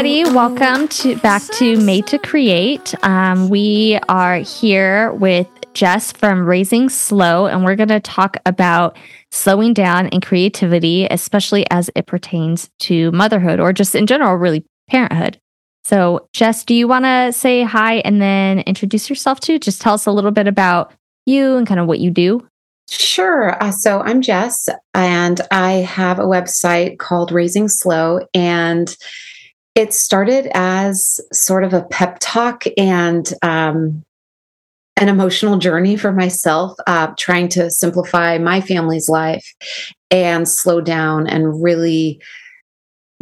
[0.00, 0.34] everybody.
[0.34, 2.94] Welcome to back to Made to Create.
[3.04, 8.96] Um, we are here with Jess from Raising Slow, and we're going to talk about
[9.30, 14.64] slowing down and creativity, especially as it pertains to motherhood or just in general, really
[14.88, 15.38] parenthood.
[15.84, 19.58] So, Jess, do you want to say hi and then introduce yourself to?
[19.58, 20.94] Just tell us a little bit about
[21.26, 22.48] you and kind of what you do.
[22.88, 23.62] Sure.
[23.62, 28.96] Uh, so I'm Jess, and I have a website called Raising Slow, and
[29.80, 34.04] it started as sort of a pep talk and um,
[34.98, 39.54] an emotional journey for myself, uh, trying to simplify my family's life
[40.10, 42.20] and slow down and really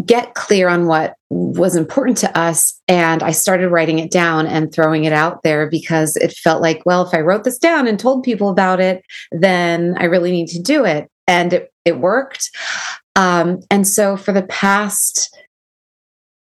[0.05, 2.75] get clear on what was important to us.
[2.89, 6.83] And I started writing it down and throwing it out there because it felt like,
[6.85, 10.49] well, if I wrote this down and told people about it, then I really need
[10.49, 11.09] to do it.
[11.29, 12.51] And it, it worked.
[13.15, 15.38] Um, and so for the past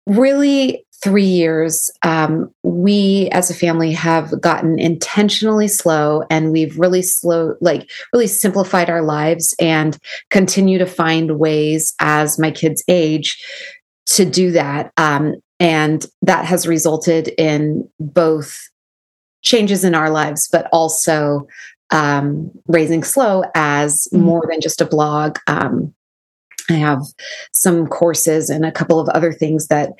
[0.08, 7.02] really three years, um, we as a family have gotten intentionally slow and we've really
[7.02, 9.96] slow, like really simplified our lives and
[10.30, 13.40] continue to find ways as my kids age
[14.06, 14.92] to do that.
[14.96, 18.58] Um, and that has resulted in both
[19.42, 21.46] changes in our lives, but also
[21.90, 24.24] um, raising slow as mm-hmm.
[24.24, 25.38] more than just a blog.
[25.46, 25.94] Um,
[26.70, 27.02] I have
[27.52, 29.92] some courses and a couple of other things that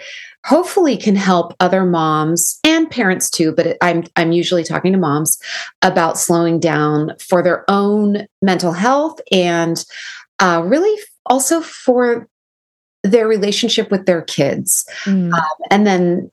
[0.45, 5.39] hopefully can help other moms and parents too but i'm i'm usually talking to moms
[5.83, 9.85] about slowing down for their own mental health and
[10.41, 12.29] uh, really also for
[13.03, 15.33] their relationship with their kids mm.
[15.33, 16.31] um, and then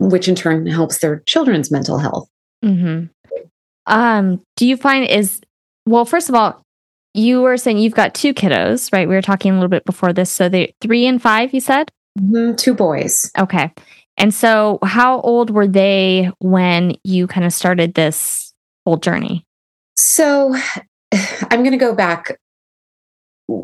[0.00, 2.28] which in turn helps their children's mental health
[2.64, 3.04] mm-hmm.
[3.86, 5.40] um, do you find is
[5.86, 6.64] well first of all
[7.18, 10.12] you were saying you've got two kiddos right we were talking a little bit before
[10.12, 13.30] this so they three and five you said Mm-hmm, two boys.
[13.38, 13.72] Okay.
[14.16, 18.52] And so, how old were they when you kind of started this
[18.84, 19.46] whole journey?
[19.96, 20.56] So,
[21.12, 22.38] I'm going to go back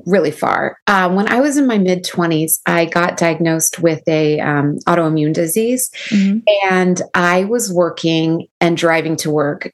[0.07, 0.79] really far.
[0.87, 5.35] Um, when I was in my mid 20s, I got diagnosed with a um, autoimmune
[5.35, 6.39] disease, mm-hmm.
[6.71, 9.73] and I was working and driving to work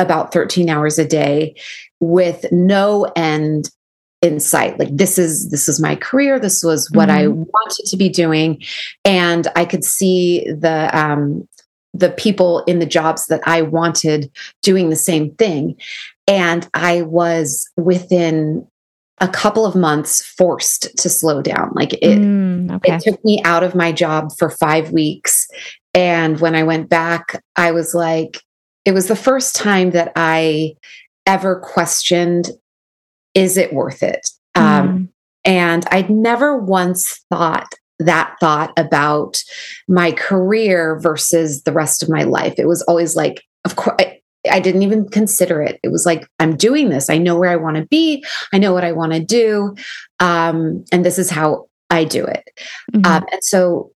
[0.00, 1.54] about 13 hours a day
[2.00, 3.70] with no end
[4.22, 4.78] in sight.
[4.78, 6.38] Like this is this is my career.
[6.38, 7.18] This was what mm-hmm.
[7.18, 8.62] i wanted to be doing.
[9.04, 11.48] And i could see the um
[11.92, 14.30] the people in the jobs that i wanted
[14.62, 15.76] doing the same thing.
[16.28, 18.66] And i was within
[19.22, 21.70] a couple of months forced to slow down.
[21.74, 22.94] Like it mm, okay.
[22.94, 25.48] it took me out of my job for 5 weeks.
[25.94, 28.42] And when i went back i was like
[28.84, 30.74] it was the first time that i
[31.26, 32.50] ever questioned
[33.34, 34.28] is it worth it?
[34.54, 34.80] Um, mm.
[34.80, 35.08] Um,
[35.44, 39.42] and I'd never once thought that thought about
[39.88, 42.54] my career versus the rest of my life.
[42.58, 44.20] It was always like, of course, I,
[44.50, 45.78] I didn't even consider it.
[45.82, 47.10] It was like, I'm doing this.
[47.10, 48.24] I know where I want to be.
[48.52, 49.74] I know what I want to do.
[50.18, 52.48] Um, and this is how I do it.
[52.92, 53.06] Mm-hmm.
[53.06, 53.92] Um, and so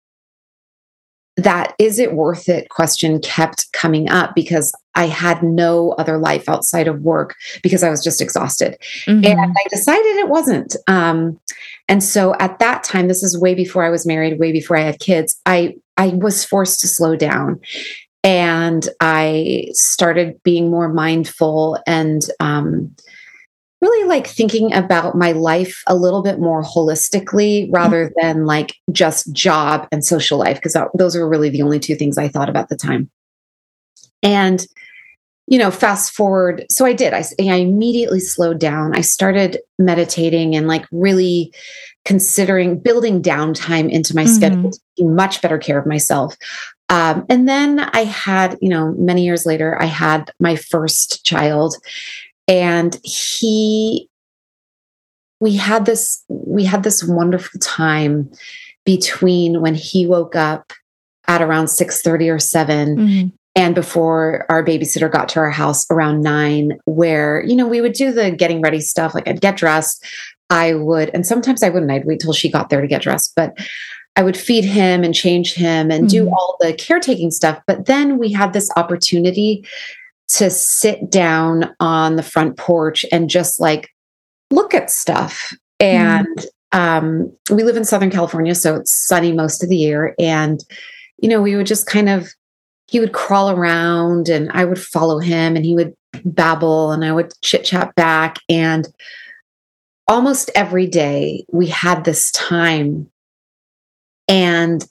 [1.43, 6.49] that is it worth it question kept coming up because I had no other life
[6.49, 8.77] outside of work because I was just exhausted.
[9.05, 9.25] Mm-hmm.
[9.25, 10.75] And I decided it wasn't.
[10.87, 11.39] Um,
[11.87, 14.81] and so at that time, this is way before I was married, way before I
[14.81, 17.59] had kids, I I was forced to slow down.
[18.23, 22.95] And I started being more mindful and um,
[23.81, 28.27] really like thinking about my life a little bit more holistically rather mm-hmm.
[28.27, 32.17] than like just job and social life, because those were really the only two things
[32.17, 33.09] I thought about the time.
[34.23, 34.65] And,
[35.47, 36.65] you know, fast forward.
[36.69, 37.13] So I did.
[37.13, 38.95] I, I immediately slowed down.
[38.95, 41.51] I started meditating and like really
[42.05, 44.33] considering building downtime into my mm-hmm.
[44.33, 46.37] schedule, taking much better care of myself.
[46.89, 51.75] Um, and then I had, you know, many years later, I had my first child
[52.47, 54.09] and he
[55.39, 58.31] we had this we had this wonderful time
[58.85, 60.71] between when he woke up
[61.27, 63.27] at around 6 30 or 7 mm-hmm.
[63.55, 67.93] and before our babysitter got to our house around 9 where you know we would
[67.93, 70.05] do the getting ready stuff like i'd get dressed
[70.49, 73.33] i would and sometimes i wouldn't i'd wait till she got there to get dressed
[73.35, 73.57] but
[74.17, 76.25] I would feed him and change him and mm-hmm.
[76.25, 77.61] do all the caretaking stuff.
[77.65, 79.65] But then we had this opportunity
[80.35, 83.89] to sit down on the front porch and just like
[84.49, 85.53] look at stuff.
[85.79, 86.47] And mm.
[86.71, 90.15] um, we live in Southern California, so it's sunny most of the year.
[90.19, 90.63] And,
[91.17, 92.29] you know, we would just kind of,
[92.87, 95.93] he would crawl around and I would follow him and he would
[96.25, 98.37] babble and I would chit chat back.
[98.49, 98.87] And
[100.07, 103.09] almost every day we had this time.
[104.27, 104.85] And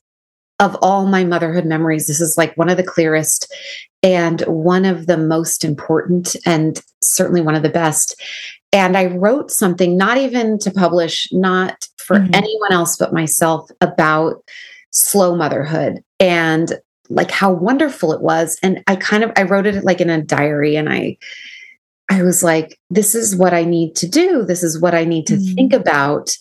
[0.61, 3.53] of all my motherhood memories, this is like one of the clearest
[4.03, 8.21] and one of the most important, and certainly one of the best.
[8.73, 12.35] And I wrote something, not even to publish, not for mm-hmm.
[12.35, 14.45] anyone else but myself, about
[14.93, 16.79] slow motherhood and
[17.09, 18.59] like how wonderful it was.
[18.62, 21.17] And I kind of I wrote it like in a diary, and I
[22.11, 24.45] I was like, this is what I need to do.
[24.45, 25.55] This is what I need to mm-hmm.
[25.55, 26.37] think about.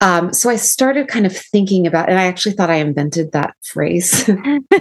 [0.00, 3.54] Um, so I started kind of thinking about, and I actually thought I invented that
[3.62, 4.24] phrase,
[4.70, 4.80] but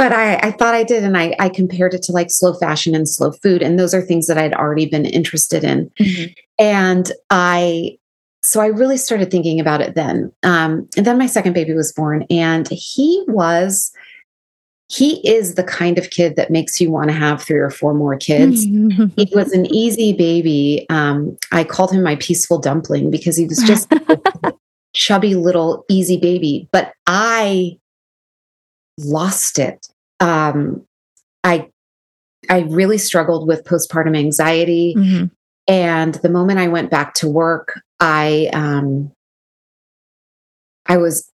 [0.00, 3.06] I, I, thought I did, and I, I, compared it to like slow fashion and
[3.06, 6.32] slow food, and those are things that I'd already been interested in, mm-hmm.
[6.58, 7.98] and I,
[8.42, 10.32] so I really started thinking about it then.
[10.42, 13.92] Um, and then my second baby was born, and he was
[14.92, 17.94] he is the kind of kid that makes you want to have three or four
[17.94, 18.64] more kids.
[19.16, 20.84] he was an easy baby.
[20.90, 23.90] Um, I called him my peaceful dumpling because he was just
[24.94, 26.68] chubby little easy baby.
[26.72, 27.78] But I
[28.98, 29.88] lost it.
[30.20, 30.84] Um,
[31.42, 31.70] I
[32.50, 35.26] I really struggled with postpartum anxiety, mm-hmm.
[35.68, 39.10] and the moment I went back to work, I um,
[40.84, 41.31] I was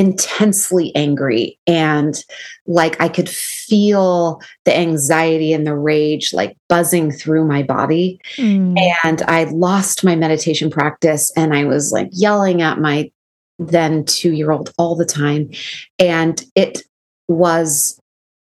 [0.00, 2.24] intensely angry and
[2.66, 8.18] like I could feel the anxiety and the rage like buzzing through my body.
[8.36, 8.80] Mm.
[9.04, 13.12] And I lost my meditation practice and I was like yelling at my
[13.58, 15.50] then two year old all the time.
[15.98, 16.82] And it
[17.28, 18.00] was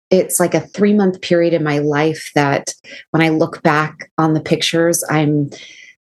[0.09, 2.75] it's like a three month period in my life that
[3.11, 5.51] when I look back on the pictures, I'm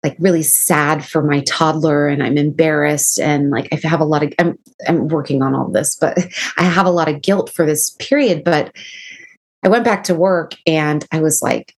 [0.02, 4.22] like really sad for my toddler and I'm embarrassed and like I have a lot
[4.22, 6.18] of I'm I'm working on all this, but
[6.56, 8.44] I have a lot of guilt for this period.
[8.44, 8.74] But
[9.64, 11.74] I went back to work and I was like,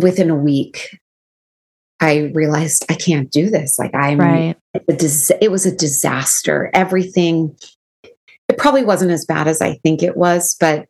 [0.00, 0.98] within a week,
[2.00, 3.78] I realized I can't do this.
[3.78, 4.56] Like I'm right.
[4.88, 6.70] it was a disaster.
[6.72, 7.54] Everything
[8.48, 10.86] it probably wasn't as bad as I think it was, but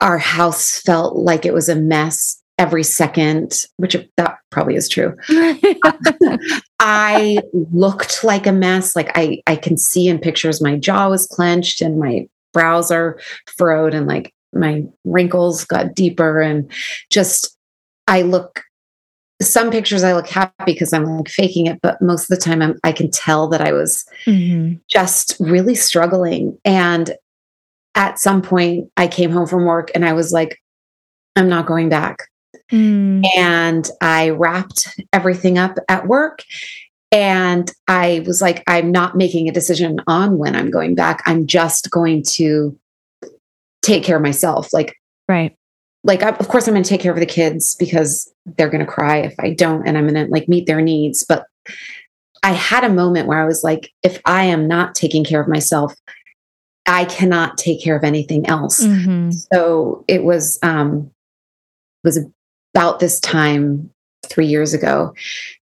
[0.00, 5.16] our house felt like it was a mess every second, which that probably is true.
[6.80, 7.38] I
[7.72, 8.96] looked like a mess.
[8.96, 13.18] Like I, I can see in pictures my jaw was clenched and my brows are
[13.56, 16.70] furrowed and like my wrinkles got deeper and
[17.10, 17.56] just
[18.06, 18.62] I look
[19.40, 22.60] some pictures I look happy because I'm like faking it, but most of the time
[22.60, 24.78] I'm, I can tell that I was mm-hmm.
[24.90, 26.58] just really struggling.
[26.64, 27.14] And
[27.94, 30.60] at some point I came home from work and I was like,
[31.36, 32.28] I'm not going back.
[32.70, 33.24] Mm.
[33.36, 36.44] And I wrapped everything up at work.
[37.10, 41.22] And I was like, I'm not making a decision on when I'm going back.
[41.24, 42.78] I'm just going to
[43.80, 44.72] take care of myself.
[44.72, 44.94] Like,
[45.28, 45.56] right.
[46.04, 48.90] Like, of course, I'm going to take care of the kids because they're going to
[48.90, 51.24] cry if I don't, and I'm going to like meet their needs.
[51.26, 51.44] But
[52.42, 55.48] I had a moment where I was like, if I am not taking care of
[55.48, 55.94] myself,
[56.86, 58.82] I cannot take care of anything else.
[58.82, 59.30] Mm-hmm.
[59.52, 61.10] So it was, um,
[62.04, 62.30] was a
[62.74, 63.90] about this time
[64.26, 65.14] three years ago.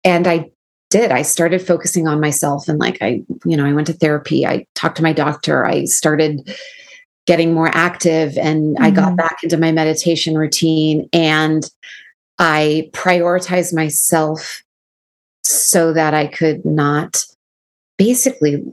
[0.04, 0.50] And I
[0.90, 1.10] did.
[1.10, 4.46] I started focusing on myself and like I, you know, I went to therapy.
[4.46, 5.66] I talked to my doctor.
[5.66, 6.54] I started
[7.26, 8.84] getting more active and mm-hmm.
[8.84, 9.16] I got mm-hmm.
[9.16, 11.68] back into my meditation routine and
[12.38, 14.62] I prioritized myself
[15.42, 17.24] so that I could not
[17.98, 18.64] basically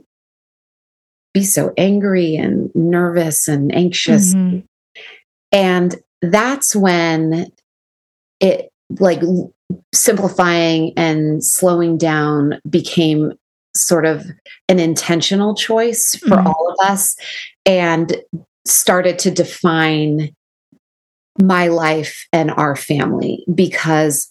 [1.34, 4.34] be so angry and nervous and anxious.
[4.34, 4.60] Mm-hmm.
[5.50, 7.50] And that's when
[8.42, 8.70] it
[9.00, 9.22] like
[9.94, 13.32] simplifying and slowing down became
[13.74, 14.26] sort of
[14.68, 16.46] an intentional choice for mm-hmm.
[16.46, 17.16] all of us
[17.64, 18.16] and
[18.66, 20.34] started to define
[21.40, 24.30] my life and our family because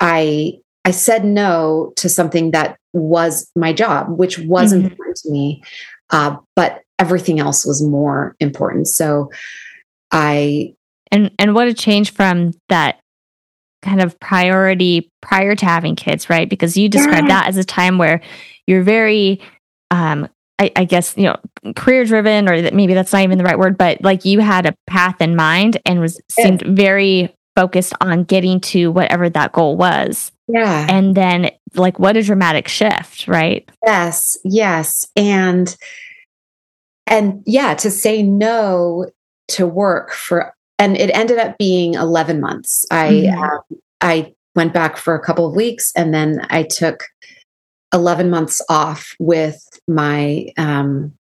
[0.00, 0.52] i
[0.86, 4.86] i said no to something that was my job which was mm-hmm.
[4.86, 5.62] important to me
[6.10, 9.30] uh, but everything else was more important so
[10.12, 10.72] i
[11.12, 13.00] and and what a change from that
[13.82, 16.48] kind of priority prior to having kids, right?
[16.48, 17.40] Because you described yeah.
[17.42, 18.20] that as a time where
[18.66, 19.40] you're very,
[19.90, 21.36] um, I, I guess, you know,
[21.76, 24.66] career driven, or that maybe that's not even the right word, but like you had
[24.66, 29.76] a path in mind and was seemed very focused on getting to whatever that goal
[29.76, 30.32] was.
[30.48, 30.86] Yeah.
[30.88, 33.70] And then, like, what a dramatic shift, right?
[33.84, 35.06] Yes, yes.
[35.14, 35.76] And,
[37.06, 39.06] and yeah, to say no
[39.48, 42.86] to work for and it ended up being 11 months.
[42.90, 43.42] I mm-hmm.
[43.42, 47.04] um, I went back for a couple of weeks, and then I took
[47.92, 51.12] 11 months off with my um,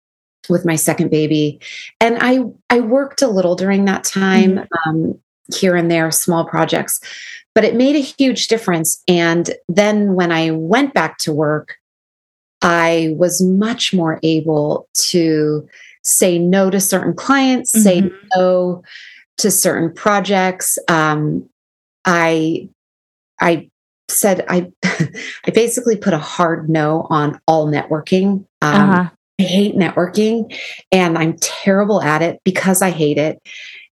[0.50, 1.60] with my second baby,
[2.00, 4.90] and I I worked a little during that time mm-hmm.
[4.90, 5.20] um,
[5.54, 7.00] here and there, small projects,
[7.56, 9.02] but it made a huge difference.
[9.08, 11.76] And then when I went back to work,
[12.62, 15.68] I was much more able to
[16.04, 17.84] say no to certain clients, mm-hmm.
[17.84, 18.84] say no
[19.38, 20.78] to certain projects.
[20.88, 21.50] Um,
[22.06, 22.70] I
[23.40, 23.70] I
[24.10, 28.46] said I I basically put a hard no on all networking.
[28.62, 29.10] Um, uh-huh.
[29.40, 30.58] I hate networking
[30.92, 33.40] and I'm terrible at it because I hate it.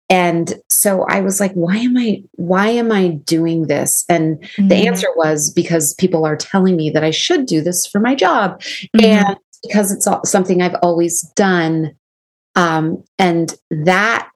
[0.09, 4.05] And so I was like, why am I why am I doing this?
[4.09, 4.67] And mm-hmm.
[4.67, 8.15] the answer was because people are telling me that I should do this for my
[8.15, 8.61] job.
[8.61, 9.05] Mm-hmm.
[9.05, 11.95] And because it's something I've always done.
[12.55, 14.29] Um, and that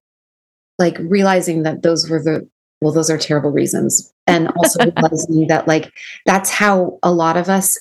[0.79, 2.47] like realizing that those were the
[2.81, 4.13] well, those are terrible reasons.
[4.25, 5.91] And also realizing that like
[6.25, 7.77] that's how a lot of us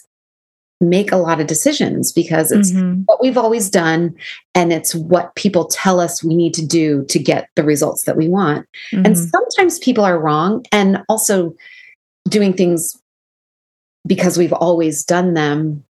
[0.81, 3.02] make a lot of decisions because it's mm-hmm.
[3.07, 4.14] what we've always done
[4.55, 8.17] and it's what people tell us we need to do to get the results that
[8.17, 8.64] we want.
[8.93, 9.07] Mm-hmm.
[9.07, 11.55] And sometimes people are wrong and also
[12.28, 12.97] doing things
[14.07, 15.85] because we've always done them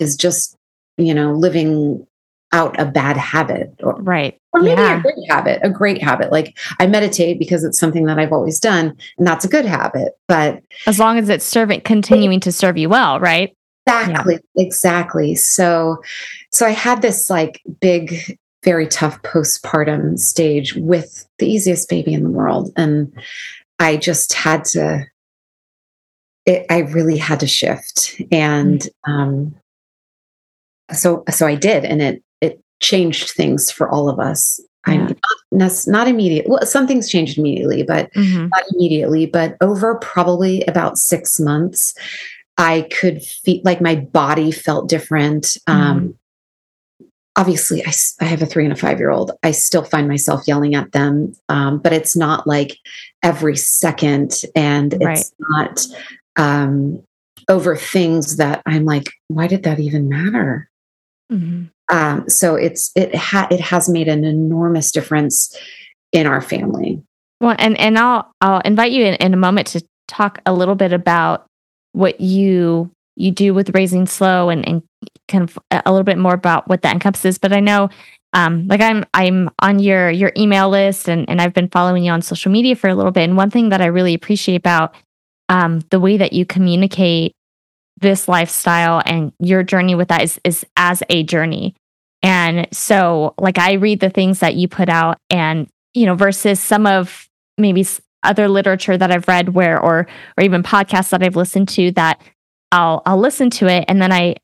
[0.00, 0.56] is just
[0.96, 2.06] you know living
[2.54, 4.98] out a bad habit or, right or maybe yeah.
[4.98, 8.60] a great habit a great habit like i meditate because it's something that i've always
[8.60, 12.78] done and that's a good habit but as long as it's serving continuing to serve
[12.78, 13.56] you well right
[13.88, 14.64] exactly yeah.
[14.64, 16.00] exactly so
[16.52, 22.22] so i had this like big very tough postpartum stage with the easiest baby in
[22.22, 23.12] the world and
[23.80, 25.04] i just had to
[26.46, 29.12] it, i really had to shift and mm-hmm.
[29.12, 29.54] um
[30.92, 32.22] so so i did and it
[32.80, 34.60] changed things for all of us.
[34.86, 34.94] Yeah.
[34.94, 35.16] I'm
[35.50, 36.46] not, not immediate.
[36.48, 38.48] Well, some things changed immediately, but mm-hmm.
[38.48, 39.26] not immediately.
[39.26, 41.94] But over probably about six months,
[42.58, 45.56] I could feel like my body felt different.
[45.66, 45.90] Um, mm-hmm.
[45.90, 46.18] Um,
[47.36, 49.32] obviously, I, I have a three and a five year old.
[49.42, 52.78] I still find myself yelling at them, um, but it's not like
[53.22, 55.18] every second, and right.
[55.18, 55.86] it's not
[56.36, 57.02] um,
[57.48, 60.68] over things that I'm like, why did that even matter?
[61.32, 61.64] Mm-hmm.
[61.90, 65.56] Um, so it's it ha- it has made an enormous difference
[66.12, 67.02] in our family.
[67.40, 70.74] Well, and and I'll I'll invite you in, in a moment to talk a little
[70.74, 71.46] bit about
[71.92, 74.82] what you you do with raising slow and, and
[75.28, 77.38] kind of a little bit more about what that encompasses.
[77.38, 77.90] But I know
[78.32, 82.12] um, like I'm I'm on your your email list and, and I've been following you
[82.12, 83.24] on social media for a little bit.
[83.24, 84.94] And one thing that I really appreciate about
[85.48, 87.32] um, the way that you communicate
[88.04, 91.74] this lifestyle and your journey with that is, is as a journey.
[92.22, 96.60] And so, like, I read the things that you put out, and, you know, versus
[96.60, 97.86] some of maybe
[98.22, 100.06] other literature that I've read where, or,
[100.38, 102.22] or even podcasts that I've listened to that
[102.72, 104.36] I'll, I'll listen to it and then I,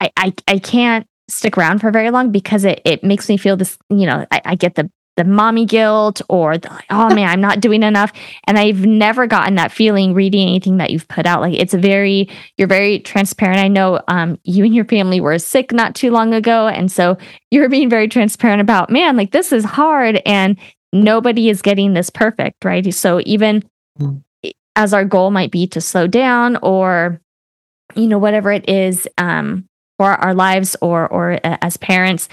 [0.00, 3.56] I, I, I can't stick around for very long because it, it makes me feel
[3.56, 7.40] this, you know, I, I get the the mommy guilt or the, oh man, I'm
[7.40, 8.12] not doing enough.
[8.44, 11.40] And I've never gotten that feeling reading anything that you've put out.
[11.40, 13.58] Like it's very, you're very transparent.
[13.58, 16.68] I know um, you and your family were sick not too long ago.
[16.68, 17.16] And so
[17.50, 20.58] you're being very transparent about, man, like this is hard and
[20.92, 22.92] nobody is getting this perfect, right?
[22.94, 23.64] So even
[23.98, 24.22] mm.
[24.76, 27.20] as our goal might be to slow down or,
[27.94, 29.68] you know, whatever it is, um,
[29.98, 32.28] for our lives or or uh, as parents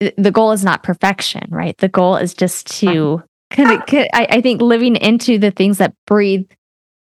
[0.00, 1.76] the goal is not perfection, right?
[1.78, 3.82] The goal is just to kind of,
[4.12, 6.46] I, I think, living into the things that breathe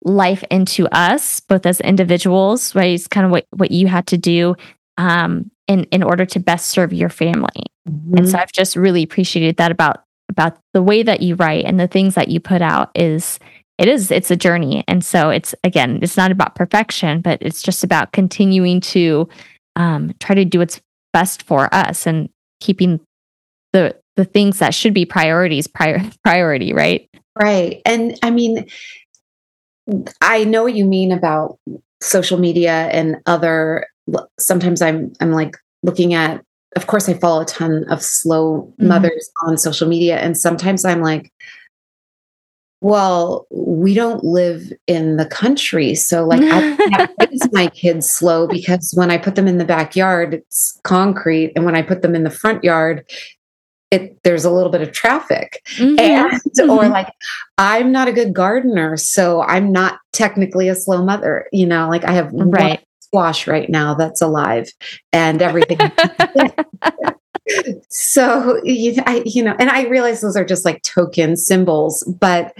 [0.03, 2.93] life into us, both as individuals, right?
[2.93, 4.55] It's kind of what, what you had to do
[4.97, 7.63] um, in, in order to best serve your family.
[7.89, 8.17] Mm-hmm.
[8.17, 11.79] And so I've just really appreciated that about, about the way that you write and
[11.79, 13.39] the things that you put out is,
[13.77, 14.83] it is, it's a journey.
[14.87, 19.27] And so it's, again, it's not about perfection, but it's just about continuing to
[19.75, 20.81] um, try to do what's
[21.13, 22.05] best for us.
[22.05, 22.99] And keeping
[23.73, 27.09] the the things that should be priorities prior priority, right?
[27.37, 27.81] Right.
[27.85, 28.67] And I mean,
[30.21, 31.59] I know what you mean about
[32.01, 33.87] social media and other
[34.39, 36.43] sometimes I'm I'm like looking at
[36.75, 38.87] of course I follow a ton of slow mm-hmm.
[38.87, 41.31] mothers on social media and sometimes I'm like
[42.85, 45.95] well, we don't live in the country.
[45.95, 50.35] So, like, I raise my kids slow because when I put them in the backyard,
[50.35, 51.51] it's concrete.
[51.55, 53.03] And when I put them in the front yard,
[53.89, 55.63] it, there's a little bit of traffic.
[55.77, 55.99] Mm-hmm.
[55.99, 56.69] And, mm-hmm.
[56.69, 57.11] or like,
[57.57, 58.97] I'm not a good gardener.
[58.97, 61.47] So, I'm not technically a slow mother.
[61.51, 62.85] You know, like, I have right.
[62.99, 64.71] squash right now that's alive
[65.11, 65.79] and everything.
[67.89, 72.57] so you, I, you know, and I realize those are just like token symbols, but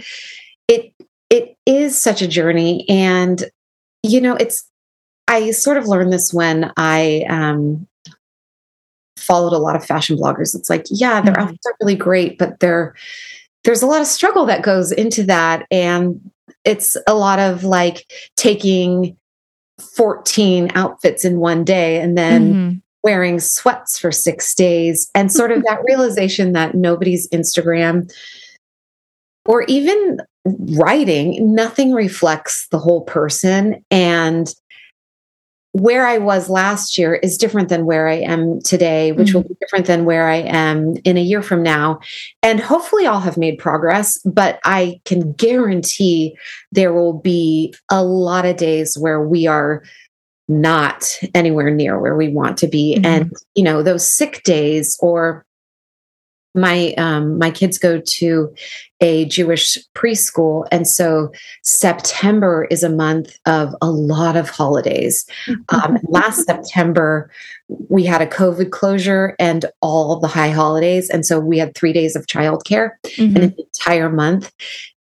[0.68, 0.92] it
[1.30, 3.44] it is such a journey, and
[4.02, 4.68] you know, it's
[5.28, 7.86] I sort of learned this when I um,
[9.18, 10.54] followed a lot of fashion bloggers.
[10.54, 11.42] It's like, yeah, their mm-hmm.
[11.42, 12.94] outfits are really great, but they're
[13.64, 16.20] there's a lot of struggle that goes into that, and
[16.64, 19.16] it's a lot of like taking
[19.80, 22.78] 14 outfits in one day and then mm-hmm.
[23.06, 28.12] Wearing sweats for six days and sort of that realization that nobody's Instagram
[29.44, 33.84] or even writing, nothing reflects the whole person.
[33.92, 34.52] And
[35.70, 39.36] where I was last year is different than where I am today, which mm-hmm.
[39.36, 42.00] will be different than where I am in a year from now.
[42.42, 46.36] And hopefully, I'll have made progress, but I can guarantee
[46.72, 49.84] there will be a lot of days where we are
[50.48, 52.96] not anywhere near where we want to be.
[52.96, 53.06] Mm-hmm.
[53.06, 55.46] And, you know, those sick days or
[56.56, 58.52] my um, my kids go to
[59.00, 61.30] a Jewish preschool, and so
[61.62, 65.26] September is a month of a lot of holidays.
[65.68, 67.30] Um, last September,
[67.88, 71.92] we had a COVID closure and all the high holidays, and so we had three
[71.92, 73.36] days of childcare mm-hmm.
[73.36, 74.52] in an entire month,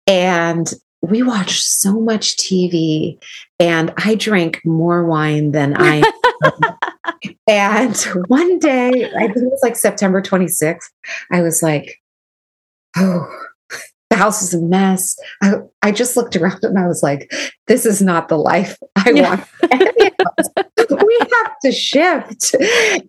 [0.07, 0.73] and
[1.09, 3.17] we watched so much TV,
[3.59, 6.03] and I drank more wine than I.
[7.47, 7.97] and
[8.27, 10.89] one day, I think it was like September 26th,
[11.31, 12.01] I was like,
[12.97, 13.27] oh,
[14.09, 15.17] the house is a mess.
[15.41, 17.31] I, I just looked around and I was like,
[17.67, 19.35] this is not the life I yeah.
[19.35, 19.47] want.
[21.05, 22.55] we have to shift.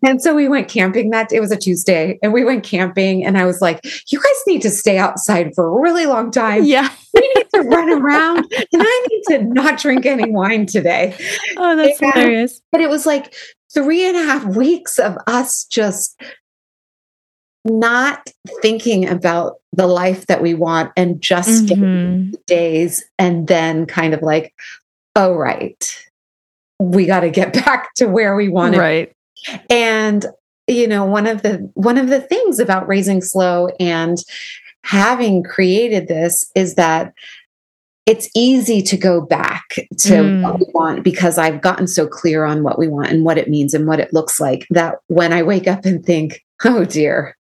[0.02, 1.36] And so we went camping that day.
[1.36, 4.62] it was a Tuesday and we went camping and I was like, you guys need
[4.62, 6.64] to stay outside for a really long time.
[6.64, 6.88] Yeah.
[7.14, 11.14] We need to run around and I need to not drink any wine today.
[11.56, 12.60] Oh, that's and, uh, hilarious.
[12.72, 13.34] But it was like
[13.72, 16.20] three and a half weeks of us just
[17.64, 18.30] not
[18.62, 22.32] thinking about the life that we want and just mm-hmm.
[22.46, 24.54] days and then kind of like
[25.14, 26.04] oh right
[26.80, 29.12] we got to get back to where we want right
[29.70, 30.26] and
[30.66, 34.18] you know one of the one of the things about raising slow and
[34.84, 37.12] having created this is that
[38.06, 39.64] it's easy to go back
[39.98, 40.42] to mm.
[40.42, 43.48] what we want because I've gotten so clear on what we want and what it
[43.48, 47.36] means and what it looks like that when I wake up and think, oh dear,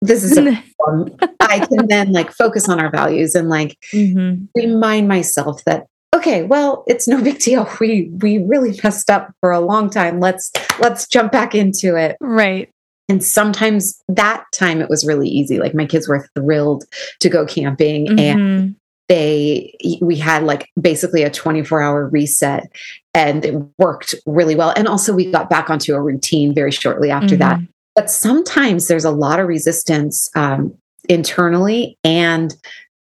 [0.00, 0.62] this is a
[1.40, 4.44] I can then like focus on our values and like mm-hmm.
[4.54, 7.68] remind myself that okay, well, it's no big deal.
[7.80, 10.20] We we really messed up for a long time.
[10.20, 12.16] Let's let's jump back into it.
[12.20, 12.70] Right.
[13.08, 15.58] And sometimes that time it was really easy.
[15.58, 16.84] Like my kids were thrilled
[17.20, 18.18] to go camping mm-hmm.
[18.18, 18.76] and
[19.08, 22.70] they we had like basically a 24 hour reset
[23.14, 27.10] and it worked really well and also we got back onto a routine very shortly
[27.10, 27.38] after mm-hmm.
[27.38, 27.60] that
[27.98, 30.72] but sometimes there's a lot of resistance um,
[31.08, 32.54] internally and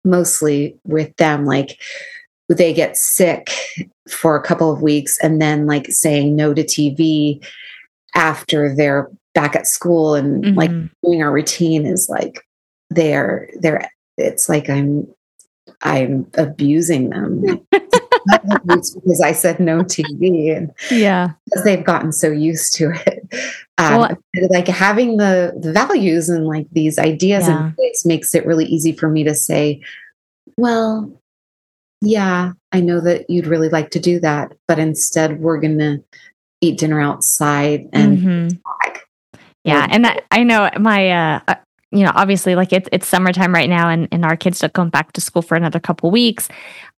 [0.05, 1.81] mostly with them like
[2.49, 3.53] they get sick
[4.11, 7.41] for a couple of weeks and then like saying no to tv
[8.17, 10.59] after they're back at school and mm-hmm.
[10.59, 10.73] like
[11.05, 12.45] doing our routine is like
[12.91, 15.07] they're they're it's like i'm
[15.83, 22.75] I'm abusing them because I said no TV and yeah, because they've gotten so used
[22.77, 23.27] to it.
[23.79, 24.19] Um, well,
[24.51, 27.67] like having the, the values and like these ideas yeah.
[27.67, 29.81] in place makes it really easy for me to say,
[30.57, 31.21] well,
[32.01, 36.05] yeah, I know that you'd really like to do that, but instead we're going to
[36.61, 38.57] eat dinner outside and mm-hmm.
[39.65, 41.55] yeah, and I, I know my uh, uh
[41.93, 44.91] you know, obviously like it's it's summertime right now and, and our kids don't come
[44.91, 46.49] back to school for another couple weeks.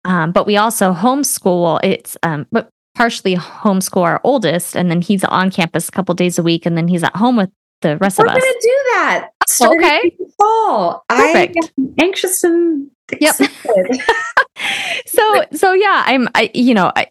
[0.04, 1.80] Um, but we also homeschool.
[1.82, 6.38] It's um, but partially homeschool our oldest, and then he's on campus a couple days
[6.38, 8.36] a week, and then he's at home with the rest We're of us.
[8.36, 9.28] We're gonna do that.
[9.60, 10.16] Oh, okay.
[10.38, 11.04] Fall.
[11.08, 11.72] Perfect.
[11.78, 13.34] I'm anxious and yep.
[15.06, 17.08] so so yeah, I'm I you know I,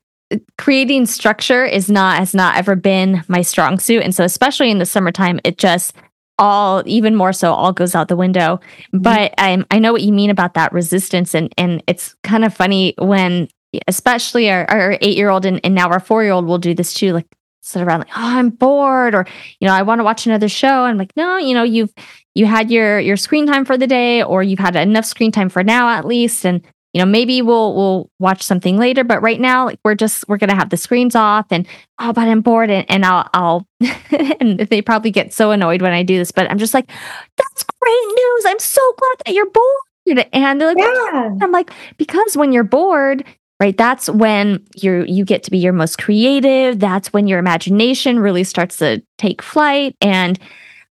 [0.58, 4.80] creating structure is not has not ever been my strong suit, and so especially in
[4.80, 5.93] the summertime, it just
[6.39, 9.00] all even more so all goes out the window mm-hmm.
[9.00, 12.54] but um, i know what you mean about that resistance and and it's kind of
[12.54, 13.48] funny when
[13.88, 16.74] especially our, our eight year old and, and now our four year old will do
[16.74, 17.28] this too like
[17.62, 19.26] sit around like oh i'm bored or
[19.60, 21.93] you know i want to watch another show i'm like no you know you've
[22.36, 25.50] you had your your screen time for the day or you've had enough screen time
[25.50, 29.41] for now at least and you know maybe we'll we'll watch something later but right
[29.41, 31.67] now like we're just we're gonna have the screens off and
[31.99, 33.67] oh but i'm bored and, and i'll i'll
[34.39, 36.89] and they probably get so annoyed when i do this but i'm just like
[37.38, 38.45] that's great news.
[38.47, 40.27] I'm so glad that you're bored.
[40.34, 41.38] And they're like yeah.
[41.41, 43.23] i'm like because when you're bored
[43.60, 46.79] right that's when you you get to be your most creative.
[46.79, 50.38] That's when your imagination really starts to take flight and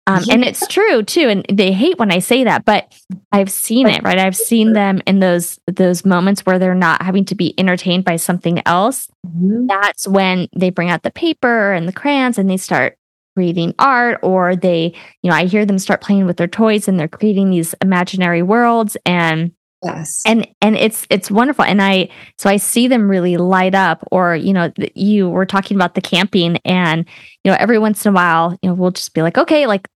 [0.07, 0.35] um, yeah.
[0.35, 1.29] And it's true too.
[1.29, 2.93] And they hate when I say that, but
[3.31, 4.19] I've seen it, right?
[4.19, 8.17] I've seen them in those those moments where they're not having to be entertained by
[8.17, 9.09] something else.
[9.27, 9.67] Mm-hmm.
[9.67, 12.99] That's when they bring out the paper and the crayons and they start
[13.35, 16.99] creating art, or they, you know, I hear them start playing with their toys and
[16.99, 18.97] they're creating these imaginary worlds.
[19.07, 19.53] And
[19.83, 20.23] Yes.
[20.25, 21.65] And and it's it's wonderful.
[21.65, 25.77] And I so I see them really light up or you know you were talking
[25.77, 27.05] about the camping and
[27.43, 29.89] you know every once in a while, you know, we'll just be like, okay, like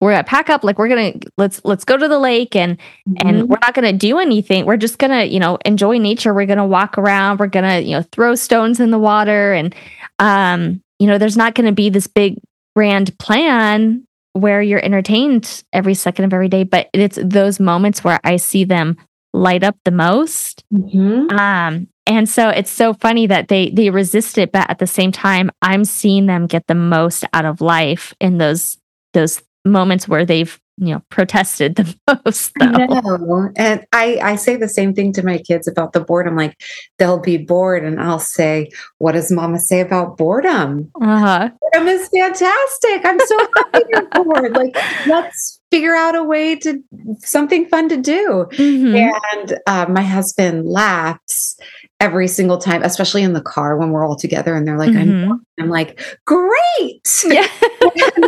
[0.00, 3.28] we're gonna pack up, like we're gonna let's let's go to the lake and mm-hmm.
[3.28, 4.64] and we're not gonna do anything.
[4.64, 6.32] We're just gonna, you know, enjoy nature.
[6.32, 9.74] We're gonna walk around, we're gonna, you know, throw stones in the water and
[10.20, 12.40] um, you know, there's not gonna be this big
[12.76, 18.20] grand plan where you're entertained every second of every day, but it's those moments where
[18.24, 18.96] I see them
[19.32, 20.64] light up the most.
[20.72, 21.36] Mm-hmm.
[21.36, 25.12] Um, and so it's so funny that they they resist it, but at the same
[25.12, 28.78] time, I'm seeing them get the most out of life in those
[29.12, 32.66] those moments where they've you know protested the most though.
[32.66, 33.50] I know.
[33.56, 36.56] and i i say the same thing to my kids about the boredom like
[36.98, 42.08] they'll be bored and i'll say what does mama say about boredom uh-huh boredom is
[42.08, 46.82] fantastic i'm so happy you're bored like let's figure out a way to
[47.18, 48.94] something fun to do mm-hmm.
[48.96, 51.56] and uh, my husband laughs
[52.00, 55.32] every single time, especially in the car when we're all together and they're like, mm-hmm.
[55.32, 57.22] I'm, I'm like, great.
[57.24, 57.46] Yeah.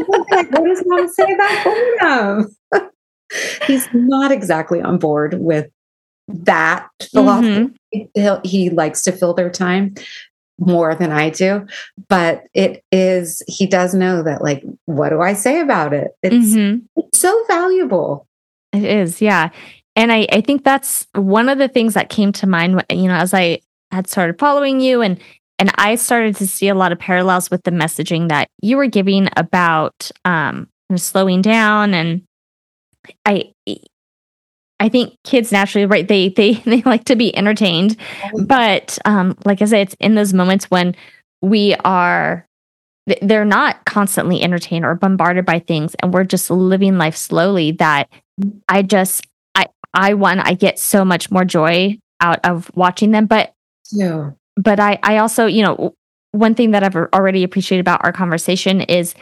[0.06, 2.56] what does mom say about boredom?
[3.66, 5.70] He's not exactly on board with
[6.28, 7.74] that philosophy.
[7.94, 8.40] Mm-hmm.
[8.44, 9.94] He likes to fill their time
[10.58, 11.66] more than I do,
[12.08, 16.12] but it is, he does know that, like, what do I say about it?
[16.22, 16.84] It's, mm-hmm.
[16.96, 18.28] it's so valuable.
[18.72, 19.50] It is, yeah.
[19.94, 23.14] And I, I think that's one of the things that came to mind, you know,
[23.14, 25.20] as I had started following you and
[25.58, 28.86] and I started to see a lot of parallels with the messaging that you were
[28.86, 32.22] giving about um slowing down and
[33.26, 33.52] I
[34.80, 37.96] I think kids naturally right they they they like to be entertained.
[38.46, 40.96] But um like I said it's in those moments when
[41.42, 42.46] we are
[43.20, 48.08] they're not constantly entertained or bombarded by things and we're just living life slowly that
[48.68, 49.26] I just
[49.94, 53.26] I one I get so much more joy out of watching them.
[53.26, 53.52] But
[53.90, 55.94] yeah, but I I also you know
[56.32, 59.14] one thing that I've already appreciated about our conversation is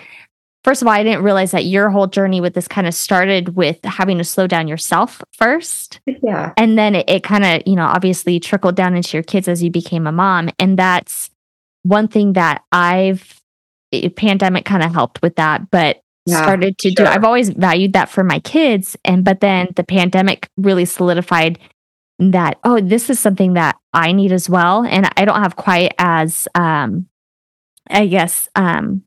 [0.62, 3.56] first of all I didn't realize that your whole journey with this kind of started
[3.56, 6.00] with having to slow down yourself first.
[6.06, 9.48] Yeah, and then it, it kind of you know obviously trickled down into your kids
[9.48, 11.30] as you became a mom, and that's
[11.83, 13.40] one thing that I've
[14.16, 17.06] pandemic kind of helped with that, but yeah, started to sure.
[17.06, 17.06] do.
[17.06, 18.96] I've always valued that for my kids.
[19.04, 21.58] And but then the pandemic really solidified
[22.18, 24.84] that, oh, this is something that I need as well.
[24.84, 27.06] And I don't have quite as um
[27.88, 29.02] I guess um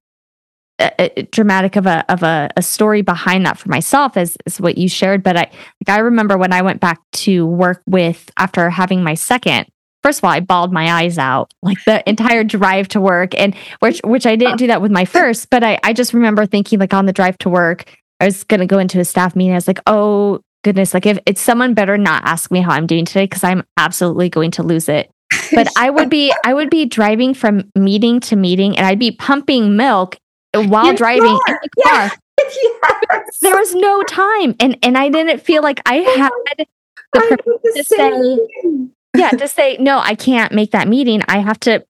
[0.80, 4.60] a, a dramatic of a of a, a story behind that for myself as, as
[4.60, 5.24] what you shared.
[5.24, 5.52] But I
[5.88, 9.68] like I remember when I went back to work with after having my second,
[10.04, 13.56] first of all, I bawled my eyes out like the entire drive to work, and
[13.80, 16.80] which which I didn't do that with my first, but I I just remember thinking
[16.80, 19.54] like on the drive to work, I was gonna go into a staff meeting.
[19.54, 22.88] I was like, oh goodness, like if it's someone better not ask me how I'm
[22.88, 25.10] doing today because I'm absolutely going to lose it.
[25.54, 29.12] But I would be I would be driving from meeting to meeting, and I'd be
[29.12, 30.18] pumping milk
[30.54, 31.48] while in driving car.
[31.48, 32.12] in the car.
[32.12, 33.40] Yes.
[33.42, 36.68] There was no time, and and I didn't feel like I had the,
[37.14, 41.22] the to say yeah, to say, no, I can't make that meeting.
[41.28, 41.86] I have to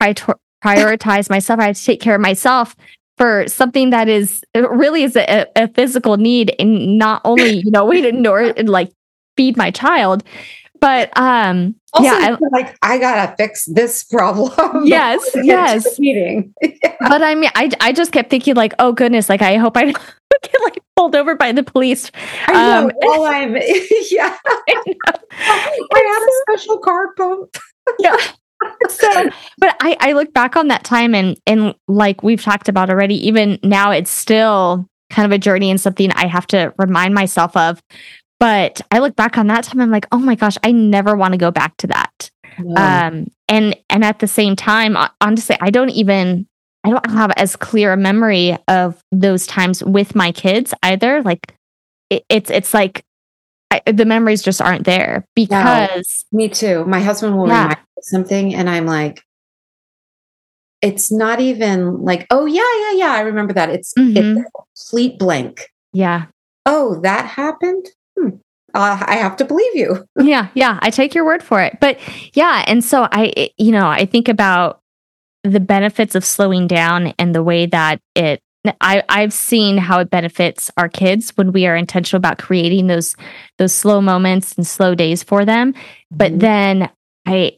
[0.00, 1.60] prioritize myself.
[1.60, 2.76] I have to take care of myself
[3.16, 7.84] for something that is really is a, a physical need and not only, you know,
[7.86, 8.92] wait and nor like
[9.36, 10.22] feed my child,
[10.80, 14.52] but um also, yeah, I, like I gotta fix this problem.
[14.84, 15.98] Yes, yes.
[15.98, 16.96] Meeting, yeah.
[17.00, 19.84] but I mean, I I just kept thinking like, oh goodness, like I hope I
[20.42, 22.10] get like pulled over by the police.
[22.46, 22.88] I know.
[22.88, 23.54] Um, while I'm
[24.10, 24.94] yeah, I,
[25.92, 27.56] I have a special car pump.
[27.98, 28.16] yeah.
[28.88, 32.90] so but I, I look back on that time and and like we've talked about
[32.90, 37.14] already even now it's still kind of a journey and something i have to remind
[37.14, 37.80] myself of
[38.40, 41.32] but i look back on that time i'm like oh my gosh i never want
[41.32, 42.30] to go back to that
[42.76, 46.46] um and and at the same time honestly i don't even
[46.84, 51.22] I don't have as clear a memory of those times with my kids either.
[51.22, 51.54] Like
[52.08, 53.04] it, it's it's like
[53.70, 56.84] I, the memories just aren't there because no, me too.
[56.86, 57.62] My husband will yeah.
[57.62, 59.22] remind me something, and I'm like,
[60.80, 63.12] it's not even like, oh yeah, yeah, yeah.
[63.12, 63.70] I remember that.
[63.70, 64.16] It's, mm-hmm.
[64.16, 65.68] it's a complete blank.
[65.92, 66.26] Yeah.
[66.64, 67.86] Oh, that happened.
[68.18, 68.28] Hmm.
[68.74, 70.04] Uh, I have to believe you.
[70.20, 70.78] yeah, yeah.
[70.82, 71.78] I take your word for it.
[71.80, 71.98] But
[72.34, 74.80] yeah, and so I, you know, I think about
[75.44, 78.40] the benefits of slowing down and the way that it
[78.80, 83.16] I, I've seen how it benefits our kids when we are intentional about creating those
[83.56, 85.74] those slow moments and slow days for them.
[86.10, 86.38] But mm-hmm.
[86.38, 86.90] then
[87.26, 87.56] I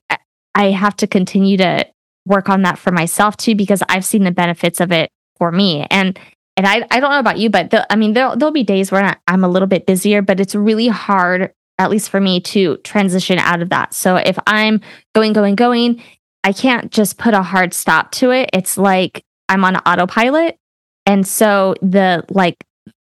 [0.55, 1.87] I have to continue to
[2.27, 5.87] work on that for myself too because I've seen the benefits of it for me.
[5.91, 6.19] And
[6.61, 8.93] and I, I don't know about you, but the, I mean there'll there'll be days
[8.93, 12.77] where I'm a little bit busier, but it's really hard at least for me, to
[12.85, 13.95] transition out of that.
[13.95, 14.83] So if I'm
[15.15, 16.03] going, going, going,
[16.45, 18.51] I can't just put a hard stop to it.
[18.53, 20.59] It's like I'm on autopilot.
[21.07, 22.63] And so the like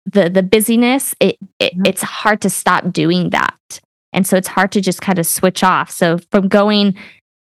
[0.06, 1.86] the the busyness, it, it mm-hmm.
[1.86, 3.82] it's hard to stop doing that.
[4.14, 5.92] And so it's hard to just kind of switch off.
[5.92, 6.96] So from going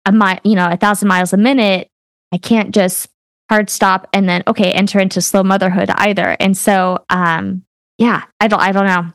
[0.04, 1.86] a mile, you know, a thousand miles a minute,
[2.32, 3.08] I can't just
[3.50, 6.36] hard stop and then okay, enter into slow motherhood either.
[6.40, 7.64] And so um
[7.98, 9.12] yeah, I don't I don't know.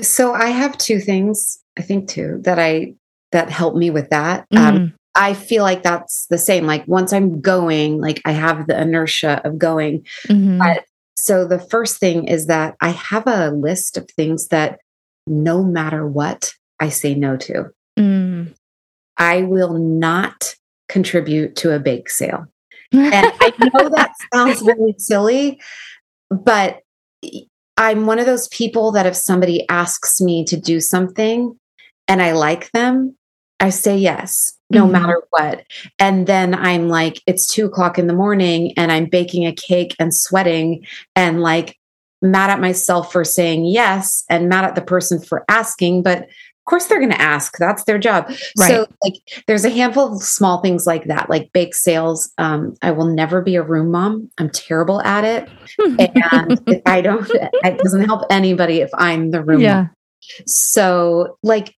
[0.00, 2.94] So I have two things, I think two, that I
[3.32, 4.46] that help me with that.
[4.54, 4.76] Um, mm-hmm.
[4.76, 6.66] Um I feel like that's the same.
[6.66, 10.04] Like once I'm going, like I have the inertia of going.
[10.28, 10.58] Mm-hmm.
[10.58, 10.84] But
[11.16, 14.78] so the first thing is that I have a list of things that
[15.26, 17.70] no matter what, I say no to.
[17.98, 18.54] Mm.
[19.16, 20.54] I will not
[20.88, 22.46] contribute to a bake sale.
[22.92, 25.60] And I know that sounds really silly,
[26.30, 26.80] but
[27.76, 31.58] I'm one of those people that if somebody asks me to do something
[32.08, 33.16] and I like them,
[33.60, 34.92] I say yes no mm-hmm.
[34.92, 35.64] matter what.
[35.98, 39.94] And then I'm like, it's two o'clock in the morning and I'm baking a cake
[39.98, 41.76] and sweating and like
[42.22, 46.02] mad at myself for saying yes and mad at the person for asking.
[46.02, 46.28] But
[46.66, 47.58] of course they're going to ask.
[47.58, 48.26] That's their job.
[48.58, 48.68] Right.
[48.68, 49.14] So like
[49.46, 52.32] there's a handful of small things like that, like bake sales.
[52.38, 54.28] Um, I will never be a room mom.
[54.38, 55.48] I'm terrible at it.
[55.78, 59.82] and I don't, it doesn't help anybody if I'm the room yeah.
[59.82, 59.90] Mom.
[60.46, 61.76] So like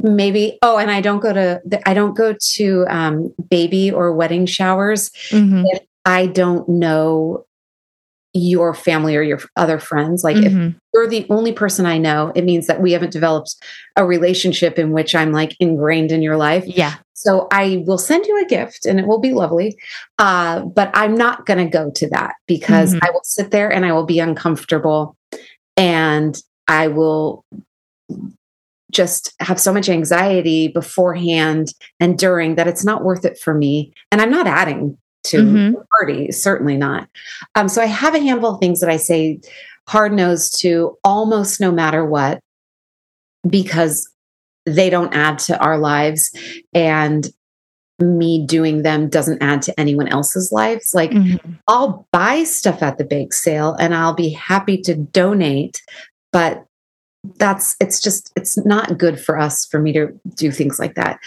[0.00, 4.46] maybe oh and i don't go to i don't go to um, baby or wedding
[4.46, 5.64] showers mm-hmm.
[5.66, 7.44] if i don't know
[8.38, 10.68] your family or your other friends like mm-hmm.
[10.68, 13.56] if you're the only person i know it means that we haven't developed
[13.96, 18.26] a relationship in which i'm like ingrained in your life yeah so i will send
[18.26, 19.76] you a gift and it will be lovely
[20.18, 23.04] uh, but i'm not going to go to that because mm-hmm.
[23.04, 25.16] i will sit there and i will be uncomfortable
[25.76, 27.44] and i will
[28.90, 33.92] just have so much anxiety beforehand and during that it's not worth it for me.
[34.10, 34.96] And I'm not adding
[35.28, 35.72] to mm-hmm.
[35.72, 37.08] the party, certainly not.
[37.54, 39.40] Um, so I have a handful of things that I say
[39.86, 42.40] hard nosed to almost no matter what,
[43.48, 44.08] because
[44.66, 46.30] they don't add to our lives.
[46.74, 47.28] And
[48.00, 50.94] me doing them doesn't add to anyone else's lives.
[50.94, 51.52] Like mm-hmm.
[51.66, 55.82] I'll buy stuff at the bake sale and I'll be happy to donate,
[56.32, 56.64] but
[57.36, 61.20] that's it's just it's not good for us for me to do things like that.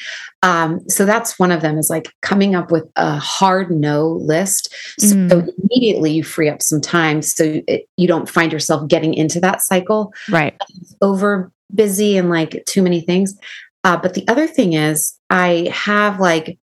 [0.43, 4.73] Um, so that's one of them is like coming up with a hard no list.
[4.99, 5.49] So mm.
[5.63, 9.61] immediately you free up some time so it, you don't find yourself getting into that
[9.61, 10.59] cycle right.
[11.01, 13.37] over busy and like too many things.
[13.83, 16.59] Uh, but the other thing is i have like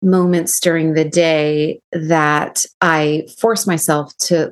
[0.00, 4.50] moments during the day that i force myself to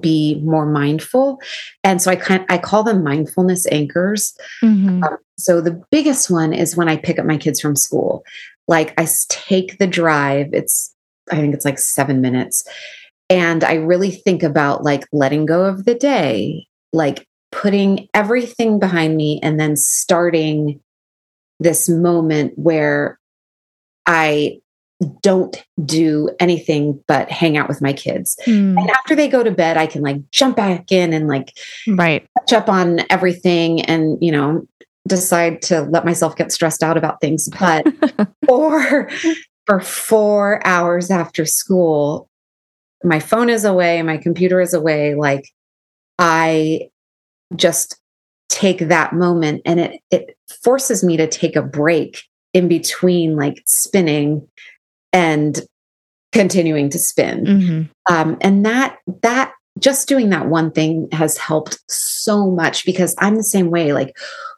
[0.00, 1.40] be more mindful.
[1.84, 4.36] And so i kind i call them mindfulness anchors.
[4.62, 5.04] Mm-hmm.
[5.04, 8.24] um, so the biggest one is when i pick up my kids from school.
[8.68, 10.92] Like i take the drive it's
[11.30, 12.64] i think it's like seven minutes
[13.30, 19.16] and i really think about like letting go of the day like putting everything behind
[19.16, 20.80] me and then starting
[21.60, 23.18] this moment where
[24.06, 24.58] i
[25.20, 28.36] don't do anything but hang out with my kids.
[28.46, 28.78] Mm.
[28.78, 31.56] And after they go to bed, I can like jump back in and like
[31.86, 34.66] right catch up on everything and, you know,
[35.06, 37.48] decide to let myself get stressed out about things.
[37.58, 37.86] But
[38.48, 39.10] or
[39.66, 42.28] for four hours after school,
[43.04, 45.14] my phone is away, my computer is away.
[45.14, 45.50] Like
[46.18, 46.88] I
[47.54, 48.00] just
[48.48, 52.22] take that moment and it it forces me to take a break
[52.54, 54.46] in between like spinning
[55.12, 55.60] and
[56.32, 57.44] continuing to spin.
[57.44, 58.14] Mm-hmm.
[58.14, 63.36] Um, and that that just doing that one thing has helped so much because I'm
[63.36, 63.92] the same way.
[63.92, 64.16] Like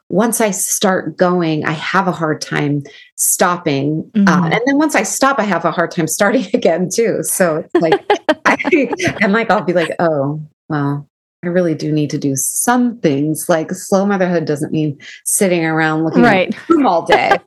[0.09, 2.83] once I start going, I have a hard time
[3.15, 4.09] stopping.
[4.15, 4.43] Uh, mm-hmm.
[4.43, 7.19] Uh, and then once I stop, I have a hard time starting again too.
[7.23, 8.03] So it's like,
[8.45, 8.57] I,
[9.21, 11.07] and like, I'll be like, oh, well,
[11.43, 13.47] I really do need to do some things.
[13.47, 16.53] Like slow motherhood doesn't mean sitting around looking right.
[16.69, 17.37] at all day.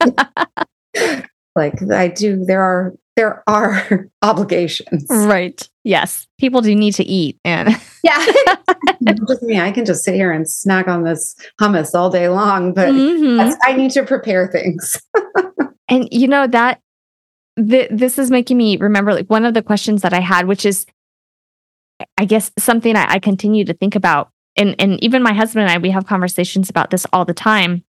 [1.55, 5.07] like I do, there are there are obligations.
[5.09, 5.69] Right.
[5.85, 6.27] Yes.
[6.39, 7.39] People do need to eat.
[7.45, 7.69] And
[8.05, 8.27] yeah,
[9.27, 9.61] just me.
[9.61, 13.53] I can just sit here and snack on this hummus all day long, but mm-hmm.
[13.65, 15.01] I need to prepare things.
[15.89, 16.81] and you know, that
[17.57, 20.65] th- this is making me remember like one of the questions that I had, which
[20.65, 20.87] is,
[22.17, 24.31] I guess, something I, I continue to think about.
[24.57, 27.85] And, and even my husband and I, we have conversations about this all the time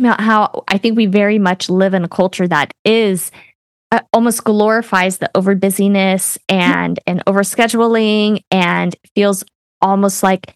[0.00, 3.30] how I think we very much live in a culture that is
[3.90, 9.44] uh, almost glorifies the over busyness and and over scheduling and feels
[9.80, 10.54] almost like